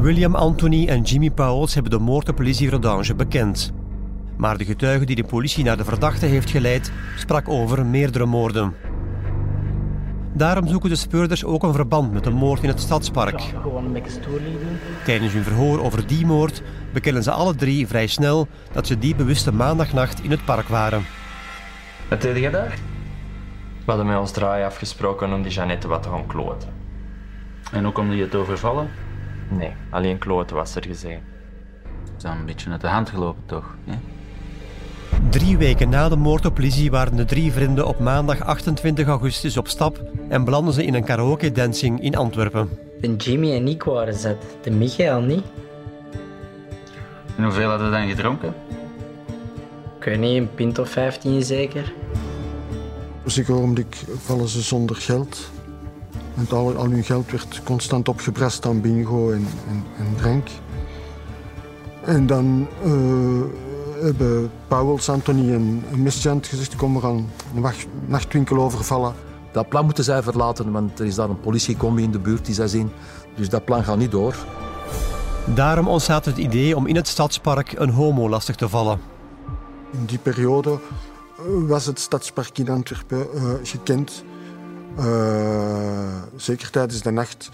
[0.00, 3.72] William Anthony en Jimmy Pauwels hebben de moord op Lizzie Rodange bekend.
[4.36, 8.74] Maar de getuige die de politie naar de verdachte heeft geleid, sprak over meerdere moorden.
[10.32, 13.42] Daarom zoeken de speurders ook een verband met de moord in het stadspark.
[15.04, 19.14] Tijdens hun verhoor over die moord bekennen ze alle drie vrij snel dat ze die
[19.14, 21.04] bewuste maandagnacht in het park waren.
[22.08, 22.78] Wat deed je daar?
[23.84, 26.68] We hadden met ons draai afgesproken om die Jeannette wat te gaan kloten.
[27.72, 28.88] En ook om die het overvallen?
[29.48, 31.20] Nee, alleen kloten was er gezegd.
[32.16, 33.76] dan een beetje uit de hand gelopen, toch?
[33.84, 33.94] Hè?
[35.30, 39.56] Drie weken na de moord op Lizzie waren de drie vrienden op maandag 28 augustus
[39.56, 42.68] op stap en belanden ze in een karaoke-dancing in Antwerpen.
[43.00, 45.44] De Jimmy en ik waren zat, de Michael niet.
[47.36, 48.54] En hoeveel hadden we dan gedronken?
[49.98, 51.92] Ik weet niet, een pint of 15 zeker.
[53.24, 55.50] Zeker ogenblik vallen ze zonder geld.
[56.36, 60.48] Want al, al hun geld werd constant opgebrast aan bingo en, en, en drank.
[62.04, 62.90] En dan eh,
[64.04, 66.76] hebben Pauwels, Anthony en Misjant gezegd...
[66.76, 69.14] kom, we gaan een wacht- nachtwinkel overvallen.
[69.52, 72.54] Dat plan moeten zij verlaten, want er is daar een politiecombi in de buurt die
[72.54, 72.90] zij zien.
[73.34, 74.34] Dus dat plan gaat niet door.
[75.54, 79.00] Daarom ontstaat het idee om in het stadspark een homo lastig te vallen.
[79.92, 84.24] In die periode eh, was het stadspark in Antwerpen eh, gekend.
[84.96, 87.50] Eh, zeker tijdens de nacht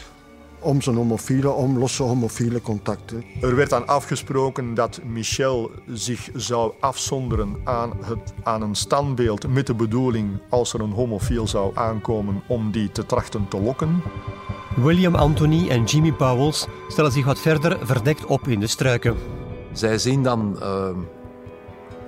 [0.62, 3.24] om zijn homofiele, om losse homofiele contacten.
[3.40, 9.66] Er werd dan afgesproken dat Michel zich zou afzonderen aan, het, aan een standbeeld met
[9.66, 14.02] de bedoeling, als er een homofiel zou aankomen, om die te trachten te lokken.
[14.76, 19.16] William Anthony en Jimmy Powells stellen zich wat verder verdekt op in de struiken.
[19.72, 20.88] Zij zien dan eh,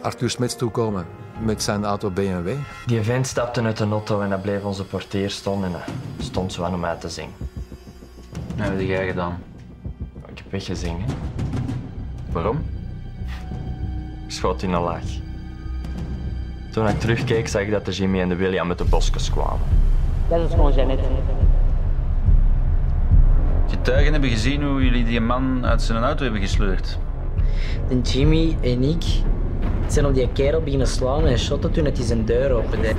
[0.02, 1.06] Arthur Smits toekomen
[1.38, 2.48] met zijn auto BMW.
[2.86, 6.52] Die vent stapte uit de auto en hij bleef onze portier staan en hij stond
[6.52, 7.34] zo aan om uit te zingen.
[8.56, 9.38] Wat heb jij gedaan?
[10.26, 11.06] Ik heb weggezingen.
[12.32, 12.64] Waarom?
[14.24, 15.22] Ik schoot in een lach.
[16.72, 19.66] Toen ik terugkeek, zag ik dat de Jimmy en de William met de bosjes kwamen.
[20.28, 21.04] Dat is gewoon Jeannette.
[23.68, 26.98] Getuigen hebben gezien hoe jullie die man uit zijn auto hebben gesleurd.
[27.88, 29.04] De Jimmy en ik
[29.86, 32.92] zijn op die kerel beginnen slaan en shotten toen hij zijn deur opende.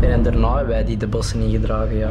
[0.00, 2.10] En daarna hebben wij die de bossen ingedragen, ja.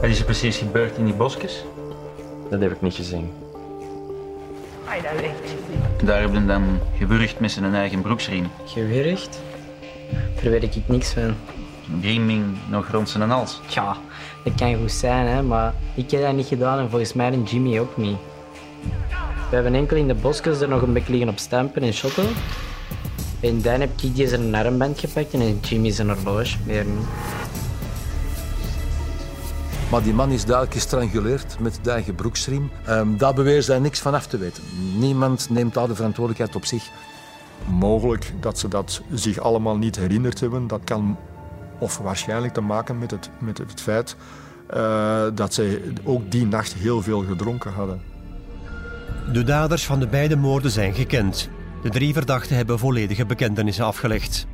[0.00, 1.64] Wat is er precies gebeurd in die bosjes?
[2.50, 3.49] Dat heb ik niet gezien.
[6.04, 8.50] Daar hebben ze dan gewurgd met zijn eigen broeksriem.
[8.64, 9.40] Gewurgd?
[10.42, 11.34] Daar weet ik niks van.
[12.00, 13.60] Grieming nog rond zijn hals.
[13.68, 13.96] Ja,
[14.44, 17.42] dat kan goed zijn, hè, maar ik heb dat niet gedaan en volgens mij en
[17.42, 18.16] Jimmy ook niet.
[19.48, 22.28] We hebben enkel in de bosjes er nog een beetje liggen op stampen en shotten.
[23.40, 27.06] En dan heb ik die zijn armband gepakt en Jimmy zijn horloge, meer niet.
[29.90, 32.70] Maar die man is duidelijk gestranguleerd met de eigen broeksriem.
[32.86, 34.62] Ehm daar beweren zij niks van af te weten.
[34.98, 36.90] Niemand neemt daar de verantwoordelijkheid op zich.
[37.66, 40.66] Mogelijk dat ze dat zich allemaal niet herinnerd hebben.
[40.66, 41.18] Dat kan
[41.78, 44.16] of waarschijnlijk te maken met het, met het feit
[44.66, 48.02] eh, dat zij ook die nacht heel veel gedronken hadden.
[49.32, 51.48] De daders van de beide moorden zijn gekend.
[51.82, 54.46] De drie verdachten hebben volledige bekentenissen afgelegd.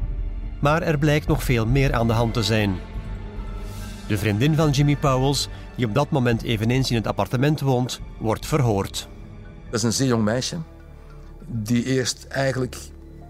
[0.60, 2.76] Maar er blijkt nog veel meer aan de hand te zijn.
[4.06, 8.46] De vriendin van Jimmy Powells, die op dat moment eveneens in het appartement woont, wordt
[8.46, 9.08] verhoord.
[9.64, 10.56] Dat is een zeer jong meisje
[11.46, 12.76] die eerst eigenlijk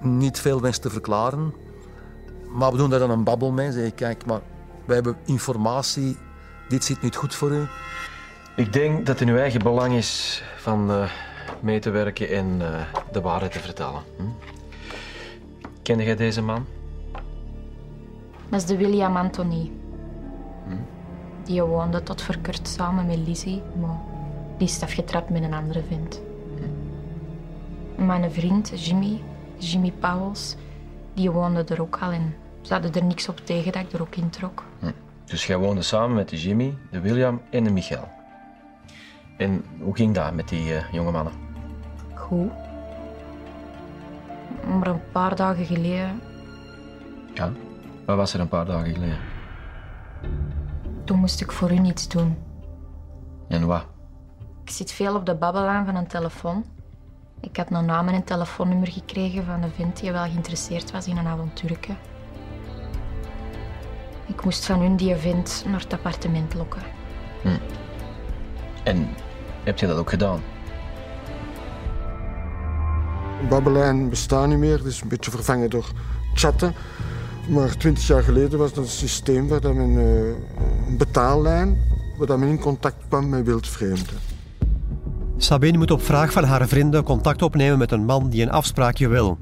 [0.00, 1.54] niet veel wenst te verklaren.
[2.52, 3.72] Maar we doen daar dan een babbel mee.
[3.72, 4.40] Zeg, kijk, maar
[4.84, 6.16] wij hebben informatie.
[6.68, 7.66] Dit zit niet goed voor u.
[8.56, 11.10] Ik denk dat het in uw eigen belang is van eh,
[11.60, 12.80] mee te werken en eh,
[13.12, 14.02] de waarheid te vertellen.
[14.16, 14.22] Hm?
[15.82, 16.66] Kende jij deze man?
[18.48, 19.70] Dat is de William Anthony.
[21.46, 23.98] Die woonde tot voor kort samen met Lizzie, maar
[24.58, 26.20] die is afgetrapt met een andere vent.
[27.96, 29.22] Mijn vriend Jimmy,
[29.58, 30.56] Jimmy Powels,
[31.14, 34.00] die woonde er ook al en ze hadden er niks op tegen dat ik er
[34.00, 34.64] ook in trok.
[35.24, 38.08] Dus jij woonde samen met de Jimmy, de William en de Michael.
[39.38, 41.32] En hoe ging dat met die eh, jonge mannen?
[42.14, 42.50] Goed.
[44.78, 46.20] Maar een paar dagen geleden,
[47.34, 47.52] Ja.
[48.04, 49.18] Wat was er een paar dagen geleden?
[51.06, 52.36] Toen moest ik voor u iets doen.
[53.48, 53.86] En wat?
[54.64, 56.64] Ik zit veel op de babbelaan van een telefoon.
[57.40, 61.06] Ik had een naam en een telefoonnummer gekregen van een vent die wel geïnteresseerd was
[61.06, 61.94] in een avontuurke.
[64.26, 66.82] Ik moest van hun die vent naar het appartement lokken.
[68.84, 69.08] En
[69.64, 70.40] heb je dat ook gedaan?
[73.48, 75.90] Babbelijn bestaat niet meer, het is een beetje vervangen door
[76.34, 76.74] chatten.
[77.48, 81.78] Maar twintig jaar geleden was dat een systeem waar dat men, eh, een betaallijn,
[82.18, 84.14] waar dat men in contact kwam met wildvreemden.
[85.36, 89.08] Sabine moet op vraag van haar vrienden contact opnemen met een man die een afspraakje
[89.08, 89.38] wil.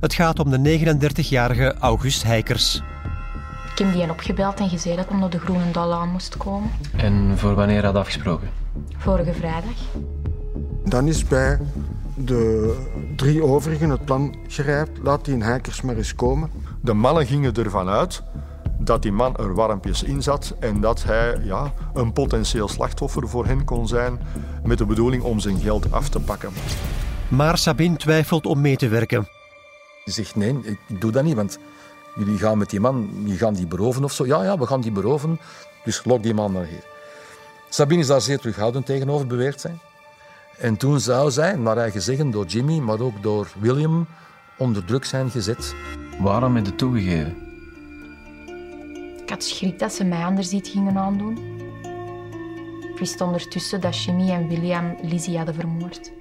[0.00, 2.82] Het gaat om de 39-jarige August Heikers.
[3.72, 6.70] Ik heb die opgebeld en gezegd dat hij naar de Groene Dal aan moest komen.
[6.96, 8.48] En voor wanneer had afgesproken?
[8.96, 9.72] Vorige vrijdag.
[10.84, 11.58] Dan is bij
[12.14, 12.74] de
[13.16, 14.98] drie overigen het plan gerijpt.
[15.02, 16.50] Laat die hackers maar eens komen.
[16.82, 18.22] De mannen gingen ervan uit
[18.78, 23.46] dat die man er warmpjes in zat en dat hij ja, een potentieel slachtoffer voor
[23.46, 24.20] hen kon zijn
[24.64, 26.50] met de bedoeling om zijn geld af te pakken.
[27.28, 29.28] Maar Sabine twijfelt om mee te werken.
[30.04, 31.58] Je zegt nee, ik doe dat niet, want
[32.16, 34.26] jullie gaan met die man, je gaan die beroven of zo.
[34.26, 35.40] Ja, ja, we gaan die beroven,
[35.84, 36.84] dus lok die man naar hier.
[37.68, 39.80] Sabine is daar zeer terughoudend tegenover beweerd zijn.
[40.58, 44.06] En toen zou zij, naar eigen zeggen door Jimmy, maar ook door William,
[44.60, 45.74] onder druk zijn gezet.
[46.18, 47.34] Waarom heb je toegegeven?
[49.22, 51.38] Ik had schrik dat ze mij anders iets gingen aandoen.
[52.92, 56.12] Ik wist ondertussen dat Jimmy en William Lizzie hadden vermoord.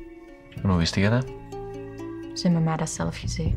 [0.64, 1.26] En hoe wist je dat?
[2.34, 3.56] Ze hebben mij dat zelf gezegd.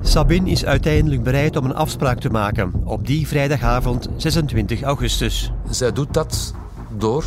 [0.00, 5.52] Sabine is uiteindelijk bereid om een afspraak te maken op die vrijdagavond 26 augustus.
[5.70, 6.54] Zij doet dat
[6.96, 7.24] door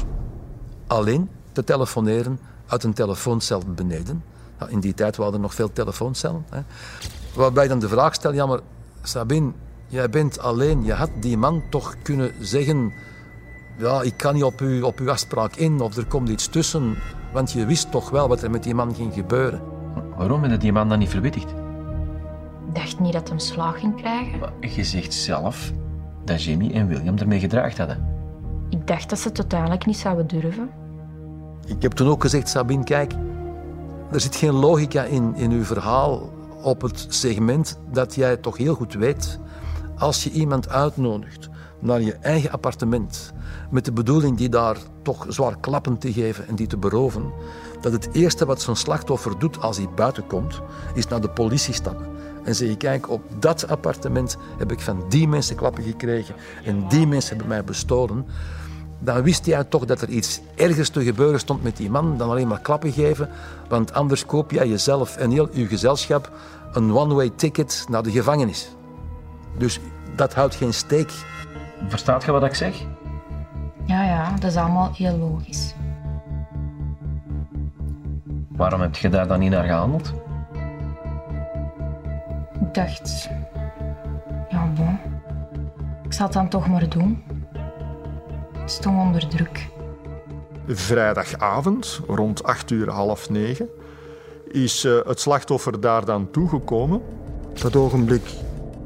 [0.87, 4.23] alleen te telefoneren uit een telefooncel beneden.
[4.61, 6.45] Ja, in die tijd waren er nog veel telefooncellen.
[6.49, 6.59] Hè.
[7.35, 8.59] Waarbij dan de vraag stelt, ja maar
[9.01, 9.51] Sabine,
[9.87, 10.83] jij bent alleen.
[10.83, 12.93] Je had die man toch kunnen zeggen,
[13.77, 16.95] ja, ik kan niet op, u, op uw afspraak in of er komt iets tussen.
[17.33, 19.61] Want je wist toch wel wat er met die man ging gebeuren.
[20.17, 21.49] Waarom heb je die man dan niet verwittigd?
[22.67, 24.39] Ik dacht niet dat hij slaag ging krijgen.
[24.59, 25.71] Je zegt zelf
[26.25, 28.07] dat Jimmy en William ermee gedraagd hadden.
[28.69, 30.69] Ik dacht dat ze het uiteindelijk niet zouden durven.
[31.65, 33.13] Ik heb toen ook gezegd, Sabine, kijk,
[34.11, 36.29] er zit geen logica in, in uw verhaal
[36.61, 39.39] op het segment dat jij toch heel goed weet.
[39.97, 43.33] Als je iemand uitnodigt naar je eigen appartement
[43.69, 47.33] met de bedoeling die daar toch zwaar klappen te geven en die te beroven,
[47.81, 50.61] dat het eerste wat zo'n slachtoffer doet als hij buiten komt,
[50.93, 52.05] is naar de politie stappen.
[52.43, 57.07] En zeggen, kijk, op dat appartement heb ik van die mensen klappen gekregen en die
[57.07, 58.25] mensen hebben mij bestolen
[59.03, 62.29] dan wist jij toch dat er iets ergers te gebeuren stond met die man dan
[62.29, 63.29] alleen maar klappen geven.
[63.67, 66.31] Want anders koop jij jezelf en heel je gezelschap
[66.73, 68.75] een one-way ticket naar de gevangenis.
[69.57, 69.79] Dus
[70.15, 71.11] dat houdt geen steek.
[71.87, 72.75] Verstaat je wat ik zeg?
[73.85, 75.73] Ja, ja, dat is allemaal heel logisch.
[78.47, 80.13] Waarom heb je daar dan niet naar gehandeld?
[82.59, 83.29] Ik dacht...
[84.49, 84.99] Ja, bon.
[86.03, 87.23] Ik zal het dan toch maar doen
[88.65, 89.67] stond onder druk.
[90.67, 93.69] Vrijdagavond, rond 8 uur, half negen,
[94.47, 97.01] is uh, het slachtoffer daar dan toegekomen.
[97.49, 98.29] Op dat ogenblik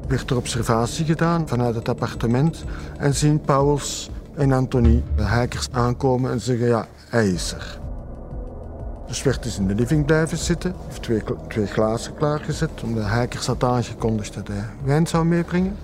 [0.07, 2.63] werd er observatie gedaan vanuit het appartement
[2.97, 7.79] en zien Pauwels en Anthony de hackers aankomen en zeggen ja, hij is er.
[9.07, 13.09] Dus werd dus in de living blijven zitten, heeft twee, twee glazen klaargezet, omdat de
[13.09, 15.77] hackers had aangekondigd dat hij wijn zou meebrengen.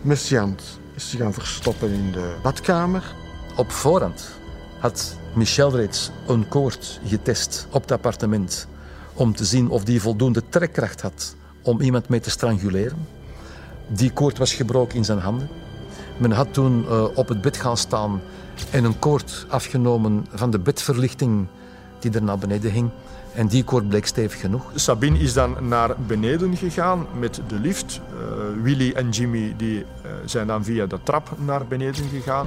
[0.00, 3.14] Messiaans is zich gaan verstoppen in de badkamer.
[3.56, 4.30] Op voorhand
[4.78, 8.68] had Michel reeds een koord getest op het appartement
[9.14, 13.06] om te zien of die voldoende trekkracht had om iemand mee te stranguleren.
[13.88, 15.48] Die koord was gebroken in zijn handen.
[16.18, 18.20] Men had toen uh, op het bed gaan staan
[18.70, 21.46] en een koord afgenomen van de bedverlichting
[21.98, 22.90] die er naar beneden hing.
[23.34, 24.70] En die koord bleek stevig genoeg.
[24.74, 28.00] Sabine is dan naar beneden gegaan met de lift.
[28.12, 32.46] Uh, Willy en Jimmy die, uh, zijn dan via de trap naar beneden gegaan.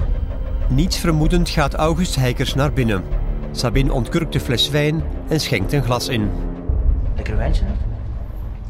[0.68, 3.04] Niets vermoedend gaat August Heikers naar binnen.
[3.50, 6.30] Sabine ontkurkt de fles wijn en schenkt een glas in.
[7.14, 7.72] Lekker wijntje, hè?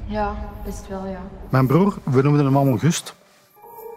[0.06, 1.20] Ja, best wel, ja.
[1.48, 3.14] Mijn broer, we noemden hem allemaal Gust.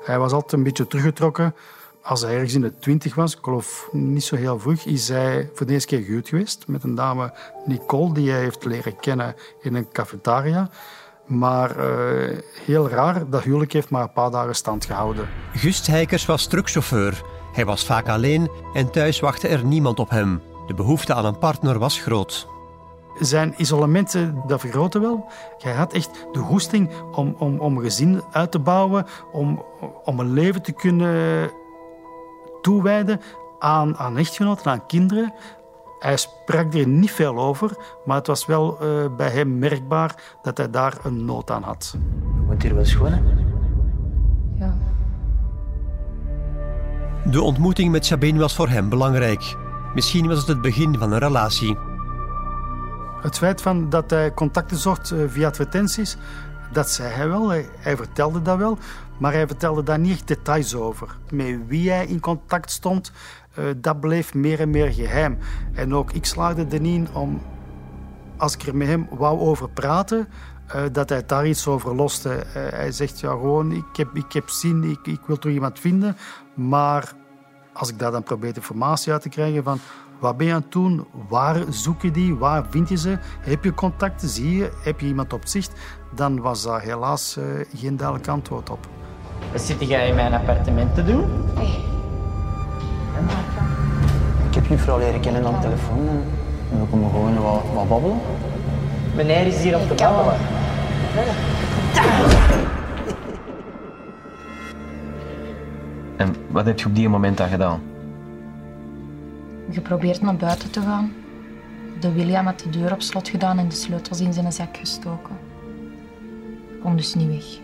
[0.03, 1.55] Hij was altijd een beetje teruggetrokken.
[2.01, 5.49] Als hij ergens in de twintig was, ik geloof niet zo heel vroeg, is hij
[5.53, 7.33] voor de eerste keer gehuwd geweest met een dame
[7.65, 10.69] Nicole, die hij heeft leren kennen in een cafetaria.
[11.29, 15.27] Maar uh, heel raar, dat huwelijk heeft maar een paar dagen stand gehouden.
[15.53, 17.21] Gust Heikers was truckchauffeur.
[17.53, 20.41] Hij was vaak alleen en thuis wachtte er niemand op hem.
[20.67, 22.47] De behoefte aan een partner was groot.
[23.19, 24.15] Zijn isolement
[24.47, 25.31] dat vergrootte wel.
[25.57, 29.63] Hij had echt de goesting om, om, om een gezin uit te bouwen, om,
[30.03, 31.49] om een leven te kunnen
[32.61, 33.21] toewijden
[33.59, 35.33] aan, aan echtgenoten, aan kinderen.
[35.99, 40.57] Hij sprak er niet veel over, maar het was wel uh, bij hem merkbaar dat
[40.57, 41.95] hij daar een nood aan had.
[42.47, 43.21] Woont hier wel schoon, hè?
[44.57, 44.77] Ja.
[47.25, 49.55] De ontmoeting met Sabine was voor hem belangrijk.
[49.93, 51.77] Misschien was het het begin van een relatie.
[53.21, 56.17] Het feit van dat hij contacten zocht eh, via advertenties,
[56.71, 57.49] dat zei hij wel.
[57.49, 58.77] Hij, hij, vertelde dat wel,
[59.17, 61.15] maar hij vertelde daar niet echt details over.
[61.31, 63.11] Met wie hij in contact stond,
[63.77, 65.37] dat bleef meer en meer geheim.
[65.73, 67.41] En ook ik slaagde er niet in om,
[68.37, 70.27] als ik er met hem wou over praten,
[70.75, 72.29] uh, dat hij daar iets over loste.
[72.29, 75.79] Uh, hij zegt, ja gewoon, ik heb, ik heb zin, ik, ik wil toch iemand
[75.79, 76.17] vinden.
[76.53, 77.13] Maar
[77.73, 79.79] als ik daar dan probeer informatie uit te krijgen van
[80.19, 81.07] Wat ben je aan het doen?
[81.29, 82.35] Waar zoek je die?
[82.35, 83.17] Waar vind je ze?
[83.39, 84.29] Heb je contacten?
[84.29, 84.71] Zie je?
[84.83, 85.71] Heb je iemand op zicht?
[86.15, 87.45] Dan was daar helaas uh,
[87.75, 88.87] geen duidelijk antwoord op.
[89.51, 91.25] Wat zit jij in mijn appartement te doen?
[91.55, 91.98] Hey.
[94.49, 96.07] Ik heb juffrouw leren kennen aan de telefoon
[96.71, 98.17] en we komen gewoon wat, wat babbelen.
[99.15, 100.37] Meneer is hier om te babbelen.
[106.17, 107.81] En wat heb je op die moment dan gedaan?
[109.71, 111.13] Geprobeerd naar buiten te gaan.
[111.99, 115.35] De William had de deur op slot gedaan en de sleutels in zijn zak gestoken.
[116.73, 117.59] Ik kon dus niet weg.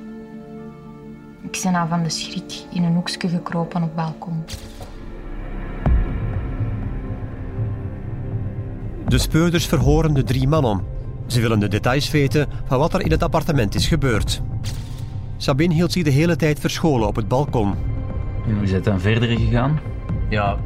[1.41, 4.43] Ik ben aan van de schrik in een hoekje gekropen op het balkon.
[9.07, 10.81] De speurders verhoren de drie mannen.
[11.27, 14.41] Ze willen de details weten van wat er in het appartement is gebeurd.
[15.37, 17.73] Sabine hield zich de hele tijd verscholen op het balkon.
[18.47, 19.79] En hoe is het dan verder gegaan?
[20.29, 20.57] Ja,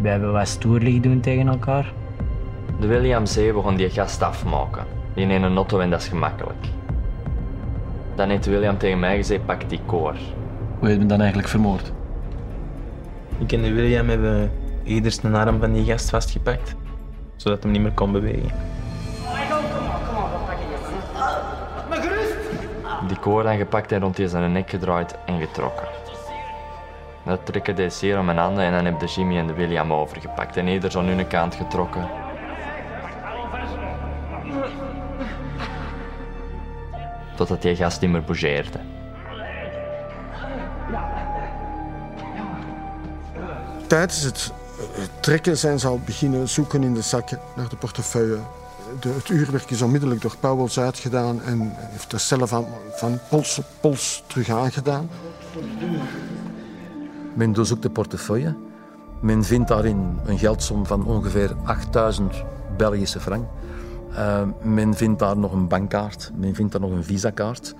[0.00, 1.92] we hebben wat stoerlijk doen tegen elkaar.
[2.80, 3.52] De William C.
[3.52, 4.84] begon die gast afmaken.
[5.14, 6.66] In een auto en dat is gemakkelijk.
[8.14, 10.14] Dan heeft William tegen mij gezegd, pak die koor.
[10.78, 11.92] Hoe heb je dan eigenlijk vermoord?
[13.38, 14.50] Ik en de William hebben
[14.84, 16.74] ieders een arm van die gast vastgepakt,
[17.36, 18.52] zodat hij niet meer kon bewegen.
[23.08, 25.88] Die koor dan gepakt en rond zijn nek gedraaid en getrokken.
[27.24, 29.92] Dat trekken deed zeer om mijn handen en dan heb de Jimmy en de William
[29.92, 32.08] overgepakt en ieder aan hun kant getrokken.
[37.36, 38.78] Totdat die gast niet meer bougeerde.
[43.86, 44.52] Tijdens het
[45.20, 48.38] trekken zijn ze al beginnen zoeken in de zakken naar de portefeuille.
[49.00, 52.60] De, het uurwerk is onmiddellijk door Pauwels uitgedaan en heeft er zelf
[52.94, 55.08] van, pols pols terug aangedaan.
[57.34, 58.56] Men doorzoekt de portefeuille.
[59.20, 62.34] Men vindt daarin een geldsom van ongeveer 8000
[62.76, 63.44] Belgische frank.
[64.10, 67.74] Uh, men vindt daar nog een bankkaart, men vindt daar nog een visakaart.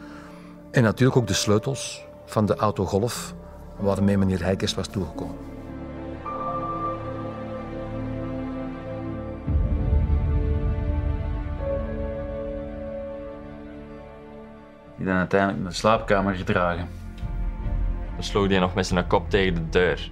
[0.71, 3.35] En natuurlijk ook de sleutels van de auto Golf
[3.77, 5.44] waarmee meneer Heikers was toegekomen.
[15.05, 16.89] Die dan uiteindelijk naar de slaapkamer gedragen.
[18.15, 20.11] Dan sloeg hij nog met zijn kop tegen de deur.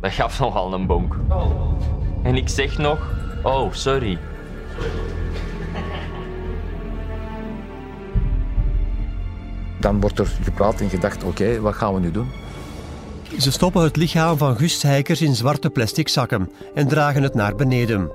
[0.00, 1.16] Dat gaf nogal een bonk.
[2.22, 4.18] En ik zeg nog, oh, sorry.
[9.78, 12.28] Dan wordt er gepraat en gedacht, oké, wat gaan we nu doen?
[13.38, 17.54] Ze stoppen het lichaam van Gust Heikers in zwarte plastic zakken en dragen het naar
[17.54, 18.10] beneden.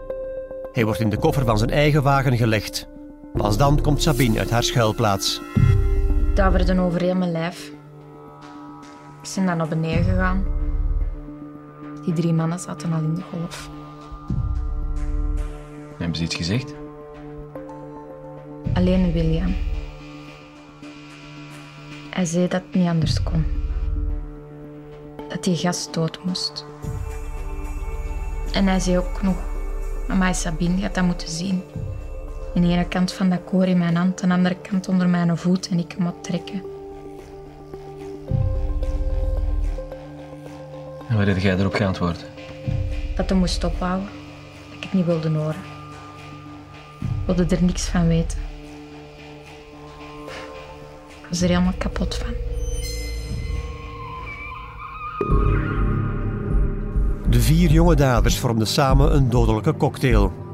[0.71, 2.87] Hij wordt in de koffer van zijn eigen wagen gelegd.
[3.33, 5.41] Pas dan komt Sabine uit haar schuilplaats.
[6.35, 7.71] Daverden over heel mijn lijf.
[9.21, 10.43] Ik ben dan naar beneden gegaan.
[12.03, 13.69] Die drie mannen zaten al in de golf.
[15.97, 16.73] Hebben ze iets gezegd?
[18.73, 19.55] Alleen William.
[22.09, 23.45] Hij zei dat het niet anders kon.
[25.29, 26.65] Dat die gast dood moest.
[28.53, 29.35] En hij zei ook nog...
[30.07, 31.63] Mama Sabine gaat dat moeten zien.
[32.55, 35.67] De ene kant van dat koor in mijn hand, de andere kant onder mijn voet
[35.67, 36.61] en ik hem wat trekken.
[41.09, 42.25] En wat heb jij erop geantwoord?
[43.15, 44.09] Dat hij moest ophouden.
[44.65, 45.61] Dat ik het niet wilde horen.
[46.99, 48.37] Ik wilde er niks van weten.
[51.07, 52.33] Ik was er helemaal kapot van.
[57.29, 60.44] De vier jonge daders vormden samen een dodelijke cocktail.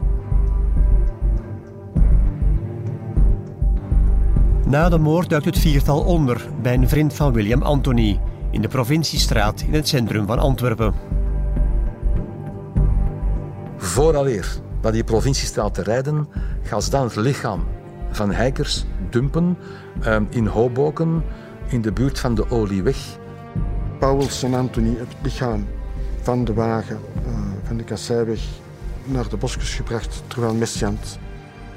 [4.71, 8.19] Na de moord duikt het viertal onder bij een vriend van William Anthony
[8.51, 10.93] in de provinciestraat in het centrum van Antwerpen.
[13.77, 16.27] Vooraleer naar die provinciestraat te rijden,
[16.63, 17.63] gaan ze dan het lichaam
[18.11, 19.57] van Heikers dumpen
[20.05, 21.23] um, in Hoboken,
[21.67, 23.17] in de buurt van de Olieweg.
[23.99, 25.67] Pauwels en Anthony het lichaam
[26.21, 27.31] van de wagen uh,
[27.63, 28.41] van de Kasseiweg
[29.05, 31.19] naar de bosjes gebracht, terwijl Messiant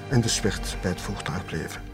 [0.08, 1.92] en de Zwert bij het voertuig bleven.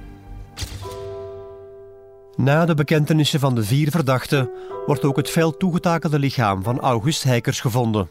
[2.41, 4.51] Na de bekentenissen van de vier verdachten
[4.86, 8.11] wordt ook het fel toegetakelde lichaam van August Heikers gevonden.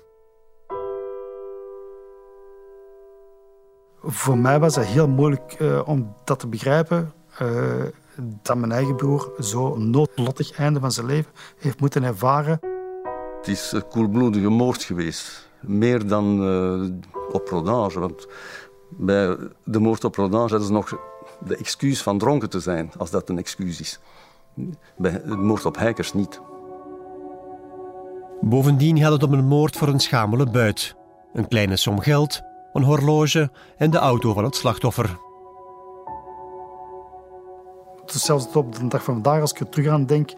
[4.01, 7.13] Voor mij was het heel moeilijk uh, om dat te begrijpen.
[7.41, 7.84] Uh,
[8.41, 12.59] dat mijn eigen broer zo noodlottig einde van zijn leven heeft moeten ervaren.
[13.38, 15.49] Het is een koelbloedige moord geweest.
[15.61, 16.89] Meer dan uh,
[17.32, 17.99] op Rodage.
[17.99, 18.27] Want
[18.89, 20.97] bij de moord op Rodage hadden ze nog
[21.46, 24.00] de excuus van dronken te zijn, als dat een excuus is.
[24.98, 26.42] Bij de moord op Heikers niet.
[28.42, 30.96] Bovendien gaat het om een moord voor een schamele buit.
[31.34, 32.42] Een kleine som geld,
[32.74, 35.18] een horloge en de auto van het slachtoffer.
[38.02, 40.34] Het zelfs op de dag van vandaag, als ik er terug aan denk,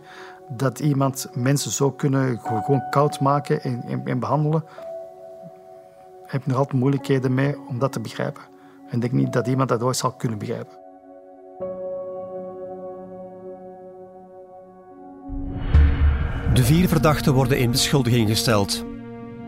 [0.50, 4.64] dat iemand mensen zo kunnen gewoon koud maken en, en, en behandelen,
[6.26, 8.44] heb ik nog altijd moeilijkheden mee om dat te begrijpen.
[8.90, 10.80] En ik denk niet dat iemand dat ooit zal kunnen begrijpen.
[16.54, 18.86] De vier verdachten worden in beschuldiging gesteld.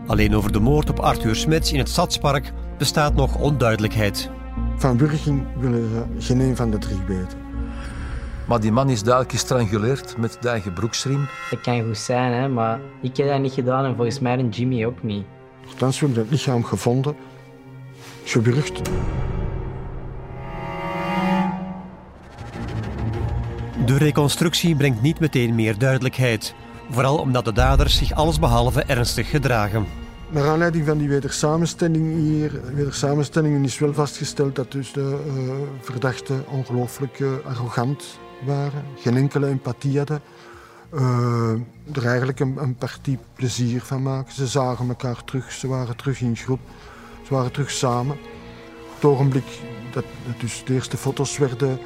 [0.06, 4.30] Alleen over de moord op Arthur Smits in het Stadspark bestaat nog onduidelijkheid.
[4.76, 5.88] Van Burging willen
[6.18, 7.38] ze geen een van de drie weten.
[8.46, 11.28] Maar die man is duidelijk gestranguleerd met de eigen broeksriem.
[11.50, 14.48] Dat kan goed zijn, hè, maar ik heb dat niet gedaan en volgens mij en
[14.48, 15.24] Jimmy ook niet.
[15.64, 17.16] Nochtans wordt het lichaam gevonden,
[18.24, 18.82] gewurgd.
[23.86, 26.54] De reconstructie brengt niet meteen meer duidelijkheid.
[26.90, 29.86] Vooral omdat de daders zich allesbehalve ernstig gedragen.
[30.30, 36.44] Naar aanleiding van die wedersamenstelling hier, wedersamenstellingen is wel vastgesteld dat dus de uh, verdachten
[36.48, 40.20] ongelooflijk uh, arrogant waren, geen enkele empathie hadden,
[40.94, 41.50] uh,
[41.92, 44.32] er eigenlijk een, een partie plezier van maken.
[44.32, 46.60] Ze zagen elkaar terug, ze waren terug in groep,
[47.26, 48.16] ze waren terug samen.
[48.94, 49.60] Het ogenblik
[49.92, 51.78] dat, dat dus de eerste foto's werden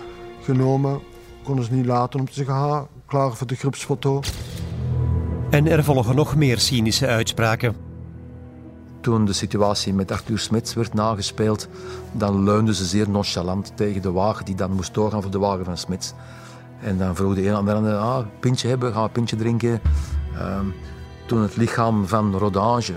[0.42, 1.01] genomen,
[1.42, 4.20] konden ze niet laten om te zeggen, ah, klaar voor de groepsfoto.
[5.51, 7.76] En er volgen nog meer cynische uitspraken.
[9.01, 11.68] Toen de situatie met Arthur Smits werd nagespeeld,
[12.12, 15.64] dan leunden ze zeer nonchalant tegen de wagen die dan moest doorgaan voor de wagen
[15.64, 16.12] van Smits.
[16.80, 19.80] En dan vroeg de een aan de ander, ah, pintje hebben, gaan we pintje drinken.
[20.34, 20.61] Uh,
[21.26, 22.94] toen het lichaam van Rodange,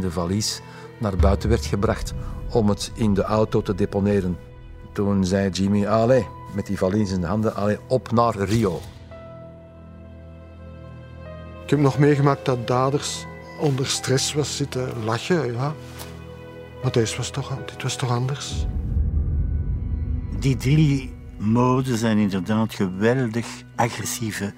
[0.00, 0.60] de valies,
[0.98, 2.14] naar buiten werd gebracht
[2.50, 4.36] om het in de auto te deponeren.
[4.92, 8.80] Toen zei Jimmy, allee, met die valies in de handen, allee, op naar Rio.
[11.70, 13.26] Ik heb nog meegemaakt dat daders
[13.60, 15.74] onder stress was zitten lachen, ja.
[16.82, 18.66] Maar deze was toch, dit was toch anders?
[20.38, 23.46] Die drie moorden zijn inderdaad geweldig
[23.76, 24.52] agressieve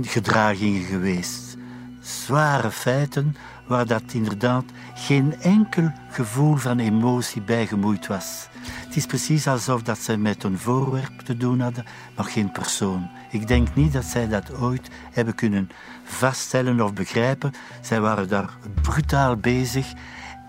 [0.00, 1.56] gedragingen geweest.
[2.00, 3.36] Zware feiten
[3.66, 4.64] waar dat inderdaad
[4.94, 8.48] geen enkel gevoel van emotie bij gemoeid was.
[8.86, 11.84] Het is precies alsof dat ze met een voorwerp te doen hadden,
[12.16, 13.08] maar geen persoon.
[13.30, 15.68] Ik denk niet dat zij dat ooit hebben kunnen
[16.14, 17.52] vaststellen of begrijpen.
[17.80, 18.50] Zij waren daar
[18.82, 19.92] brutaal bezig.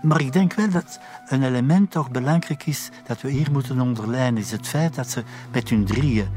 [0.02, 0.98] Maar ik denk wel dat
[1.28, 5.22] een element toch belangrijk is dat we hier moeten onderlijnen, is het feit dat ze
[5.52, 6.28] met hun drieën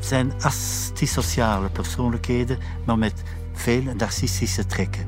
[0.00, 5.06] zijn antisociale persoonlijkheden, maar met veel narcistische trekken.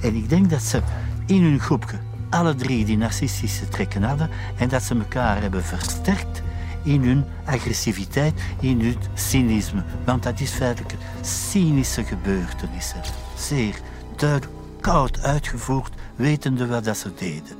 [0.00, 0.82] En ik denk dat ze
[1.26, 1.98] in hun groepje
[2.30, 6.39] alle drie die narcistische trekken hadden en dat ze elkaar hebben versterkt
[6.82, 9.84] in hun agressiviteit, in hun cynisme.
[10.04, 13.00] Want dat is feitelijk cynische gebeurtenissen.
[13.36, 13.74] Zeer
[14.16, 17.56] duidelijk, koud uitgevoerd, wetende wat dat ze deden.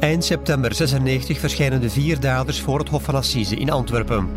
[0.00, 4.28] Eind september 96 verschijnen de vier daders voor het Hof van Assise in Antwerpen.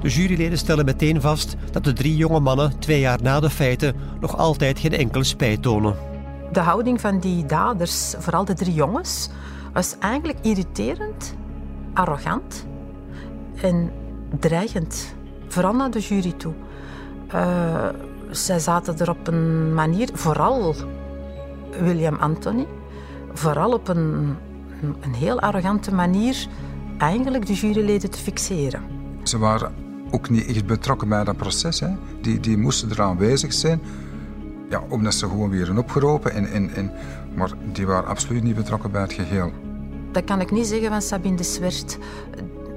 [0.00, 3.94] De juryleden stellen meteen vast dat de drie jonge mannen twee jaar na de feiten
[4.20, 5.94] nog altijd geen enkele spijt tonen.
[6.52, 9.28] De houding van die daders, vooral de drie jongens,
[9.72, 11.34] was eigenlijk irriterend,
[11.94, 12.66] arrogant
[13.62, 13.90] en
[14.38, 15.14] dreigend.
[15.48, 16.52] Vooral naar de jury toe.
[17.34, 17.88] Uh,
[18.30, 20.74] zij zaten er op een manier, vooral
[21.80, 22.66] William Anthony,
[23.32, 24.36] vooral op een,
[25.00, 26.46] een heel arrogante manier
[26.98, 28.82] eigenlijk de juryleden te fixeren.
[29.22, 29.72] Ze waren
[30.10, 31.80] ook niet echt betrokken bij dat proces.
[31.80, 31.88] Hè.
[32.20, 33.80] Die, die moesten er aanwezig zijn,
[34.70, 36.32] ja, omdat ze gewoon weer opgeroepen.
[36.32, 36.92] En, en, en,
[37.34, 39.52] maar die waren absoluut niet betrokken bij het geheel.
[40.12, 41.98] Dat kan ik niet zeggen van Sabine de Swert.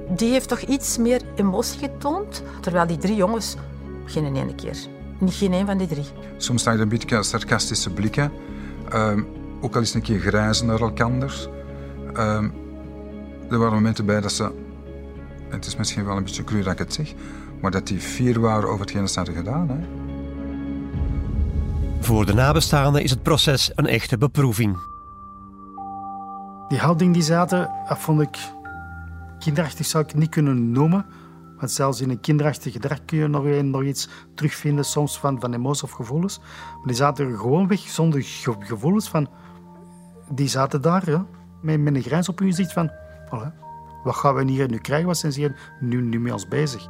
[0.08, 3.56] Die heeft toch iets meer emotie getoond, terwijl die drie jongens
[4.04, 4.76] geen ene keer.
[5.18, 6.04] Niet geen een van die drie.
[6.36, 8.32] Soms sta je een beetje sarcastische blikken.
[8.94, 9.26] Um,
[9.60, 11.10] ook al eens een keer grijzen naar elkaar.
[12.16, 12.52] Um,
[13.50, 14.52] er waren momenten bij dat ze
[15.48, 17.12] het is misschien wel een beetje cru dat ik het zeg,
[17.60, 19.68] maar dat die vier waren over hetgeen ze hadden gedaan.
[19.68, 19.76] Hè.
[22.00, 24.76] Voor de nabestaanden is het proces een echte beproeving.
[26.68, 28.38] Die houding die zaten, dat vond ik
[29.42, 31.06] kinderachtig zou ik het niet kunnen noemen.
[31.56, 35.54] Want zelfs in een kinderachtig gedrag kun je nog, nog iets terugvinden, soms van, van
[35.54, 36.38] emoties of gevoelens.
[36.38, 38.22] Maar die zaten er gewoon weg zonder
[38.58, 39.28] gevoelens van...
[40.30, 41.24] Die zaten daar,
[41.60, 42.90] met, met een grijns op hun gezicht van...
[43.26, 43.54] Voilà,
[44.04, 45.06] wat gaan we hier nu krijgen?
[45.06, 46.88] Wat zijn ze hier nu, nu met ons bezig?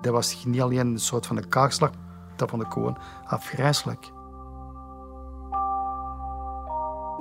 [0.00, 1.90] Dat was niet alleen een soort van een kaakslag,
[2.36, 4.14] dat vond ik gewoon afgrijselijk.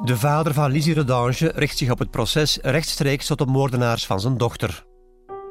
[0.03, 4.19] De vader van Lizzie Redange richt zich op het proces rechtstreeks tot de moordenaars van
[4.19, 4.85] zijn dochter.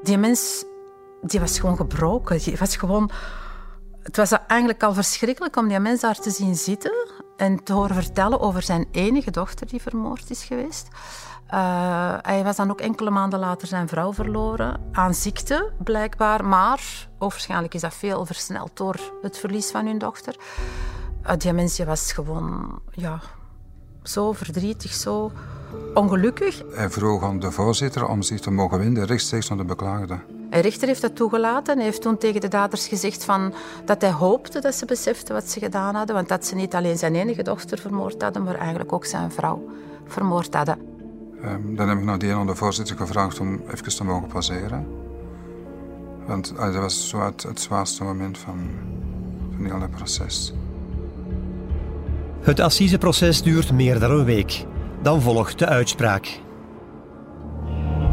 [0.03, 0.65] Die mens
[1.23, 2.39] die was gewoon gebroken.
[2.39, 3.11] Die was gewoon
[4.03, 7.95] Het was eigenlijk al verschrikkelijk om die mens daar te zien zitten en te horen
[7.95, 10.89] vertellen over zijn enige dochter die vermoord is geweest.
[11.55, 16.45] Uh, hij was dan ook enkele maanden later zijn vrouw verloren aan ziekte, blijkbaar.
[16.45, 20.37] Maar waarschijnlijk is dat veel versneld door het verlies van hun dochter.
[21.27, 23.21] Uh, die mens was gewoon ja,
[24.05, 25.33] zo verdrietig, zo
[25.95, 26.63] ongelukkig.
[26.73, 30.19] Hij vroeg aan de voorzitter om zich te mogen winden rechtstreeks naar de beklaagde.
[30.51, 31.77] De rechter heeft dat toegelaten.
[31.77, 35.51] Hij heeft toen tegen de daders gezegd van, dat hij hoopte dat ze beseften wat
[35.51, 36.15] ze gedaan hadden.
[36.15, 39.69] Want dat ze niet alleen zijn enige dochter vermoord hadden, maar eigenlijk ook zijn vrouw
[40.07, 40.79] vermoord hadden.
[41.45, 44.87] Um, dan heb ik naar die aan de voorzitter gevraagd om even te mogen passeren.
[46.27, 48.71] Want uh, dat was zo het, het zwaarste moment van,
[49.57, 50.53] van heel het proces.
[52.45, 54.65] Het assiseproces duurt meer dan een week.
[55.03, 56.41] Dan volgt de uitspraak.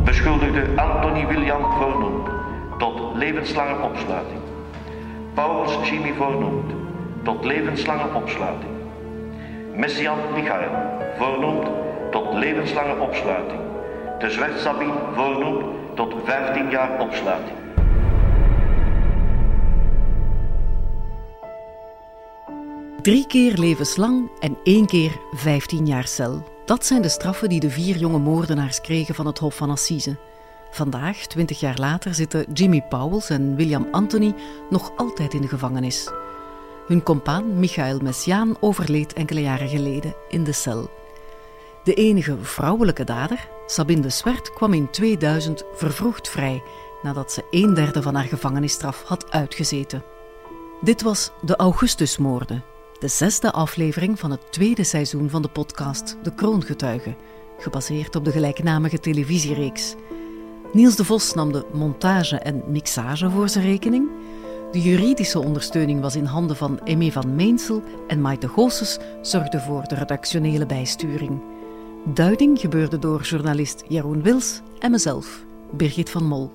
[0.03, 2.29] Beschuldigde Anthony William vernoemd
[2.77, 4.39] tot levenslange opsluiting.
[5.33, 6.71] Paulus Jimmy vernoemd
[7.23, 8.71] tot levenslange opsluiting.
[9.75, 10.71] Messian Michael
[11.17, 11.67] vernoemd
[12.11, 13.61] tot levenslange opsluiting.
[14.19, 15.65] De Zwart Sabine vernoemd
[15.95, 17.57] tot 15 jaar opsluiting.
[23.01, 26.43] Drie keer levenslang en één keer 15 jaar cel.
[26.65, 30.17] Dat zijn de straffen die de vier jonge moordenaars kregen van het Hof van Assise.
[30.71, 34.35] Vandaag, twintig jaar later, zitten Jimmy Powells en William Anthony
[34.69, 36.09] nog altijd in de gevangenis.
[36.87, 40.89] Hun compaan Michael Messiaan overleed enkele jaren geleden in de cel.
[41.83, 46.63] De enige vrouwelijke dader, Sabine de Swert, kwam in 2000 vervroegd vrij
[47.01, 50.03] nadat ze een derde van haar gevangenisstraf had uitgezeten.
[50.81, 52.63] Dit was de Augustusmoorden,
[53.01, 57.15] de zesde aflevering van het tweede seizoen van de podcast De Kroongetuigen,
[57.57, 59.95] gebaseerd op de gelijknamige televisiereeks.
[60.73, 64.09] Niels de Vos nam de montage en mixage voor zijn rekening.
[64.71, 69.83] De juridische ondersteuning was in handen van Emmy van Meensel en Maite Goossens zorgde voor
[69.87, 71.41] de redactionele bijsturing.
[72.13, 76.51] Duiding gebeurde door journalist Jeroen Wils en mezelf, Birgit van Mol.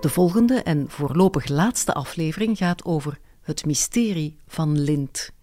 [0.00, 5.36] De volgende en voorlopig laatste aflevering gaat over het mysterie van Lint.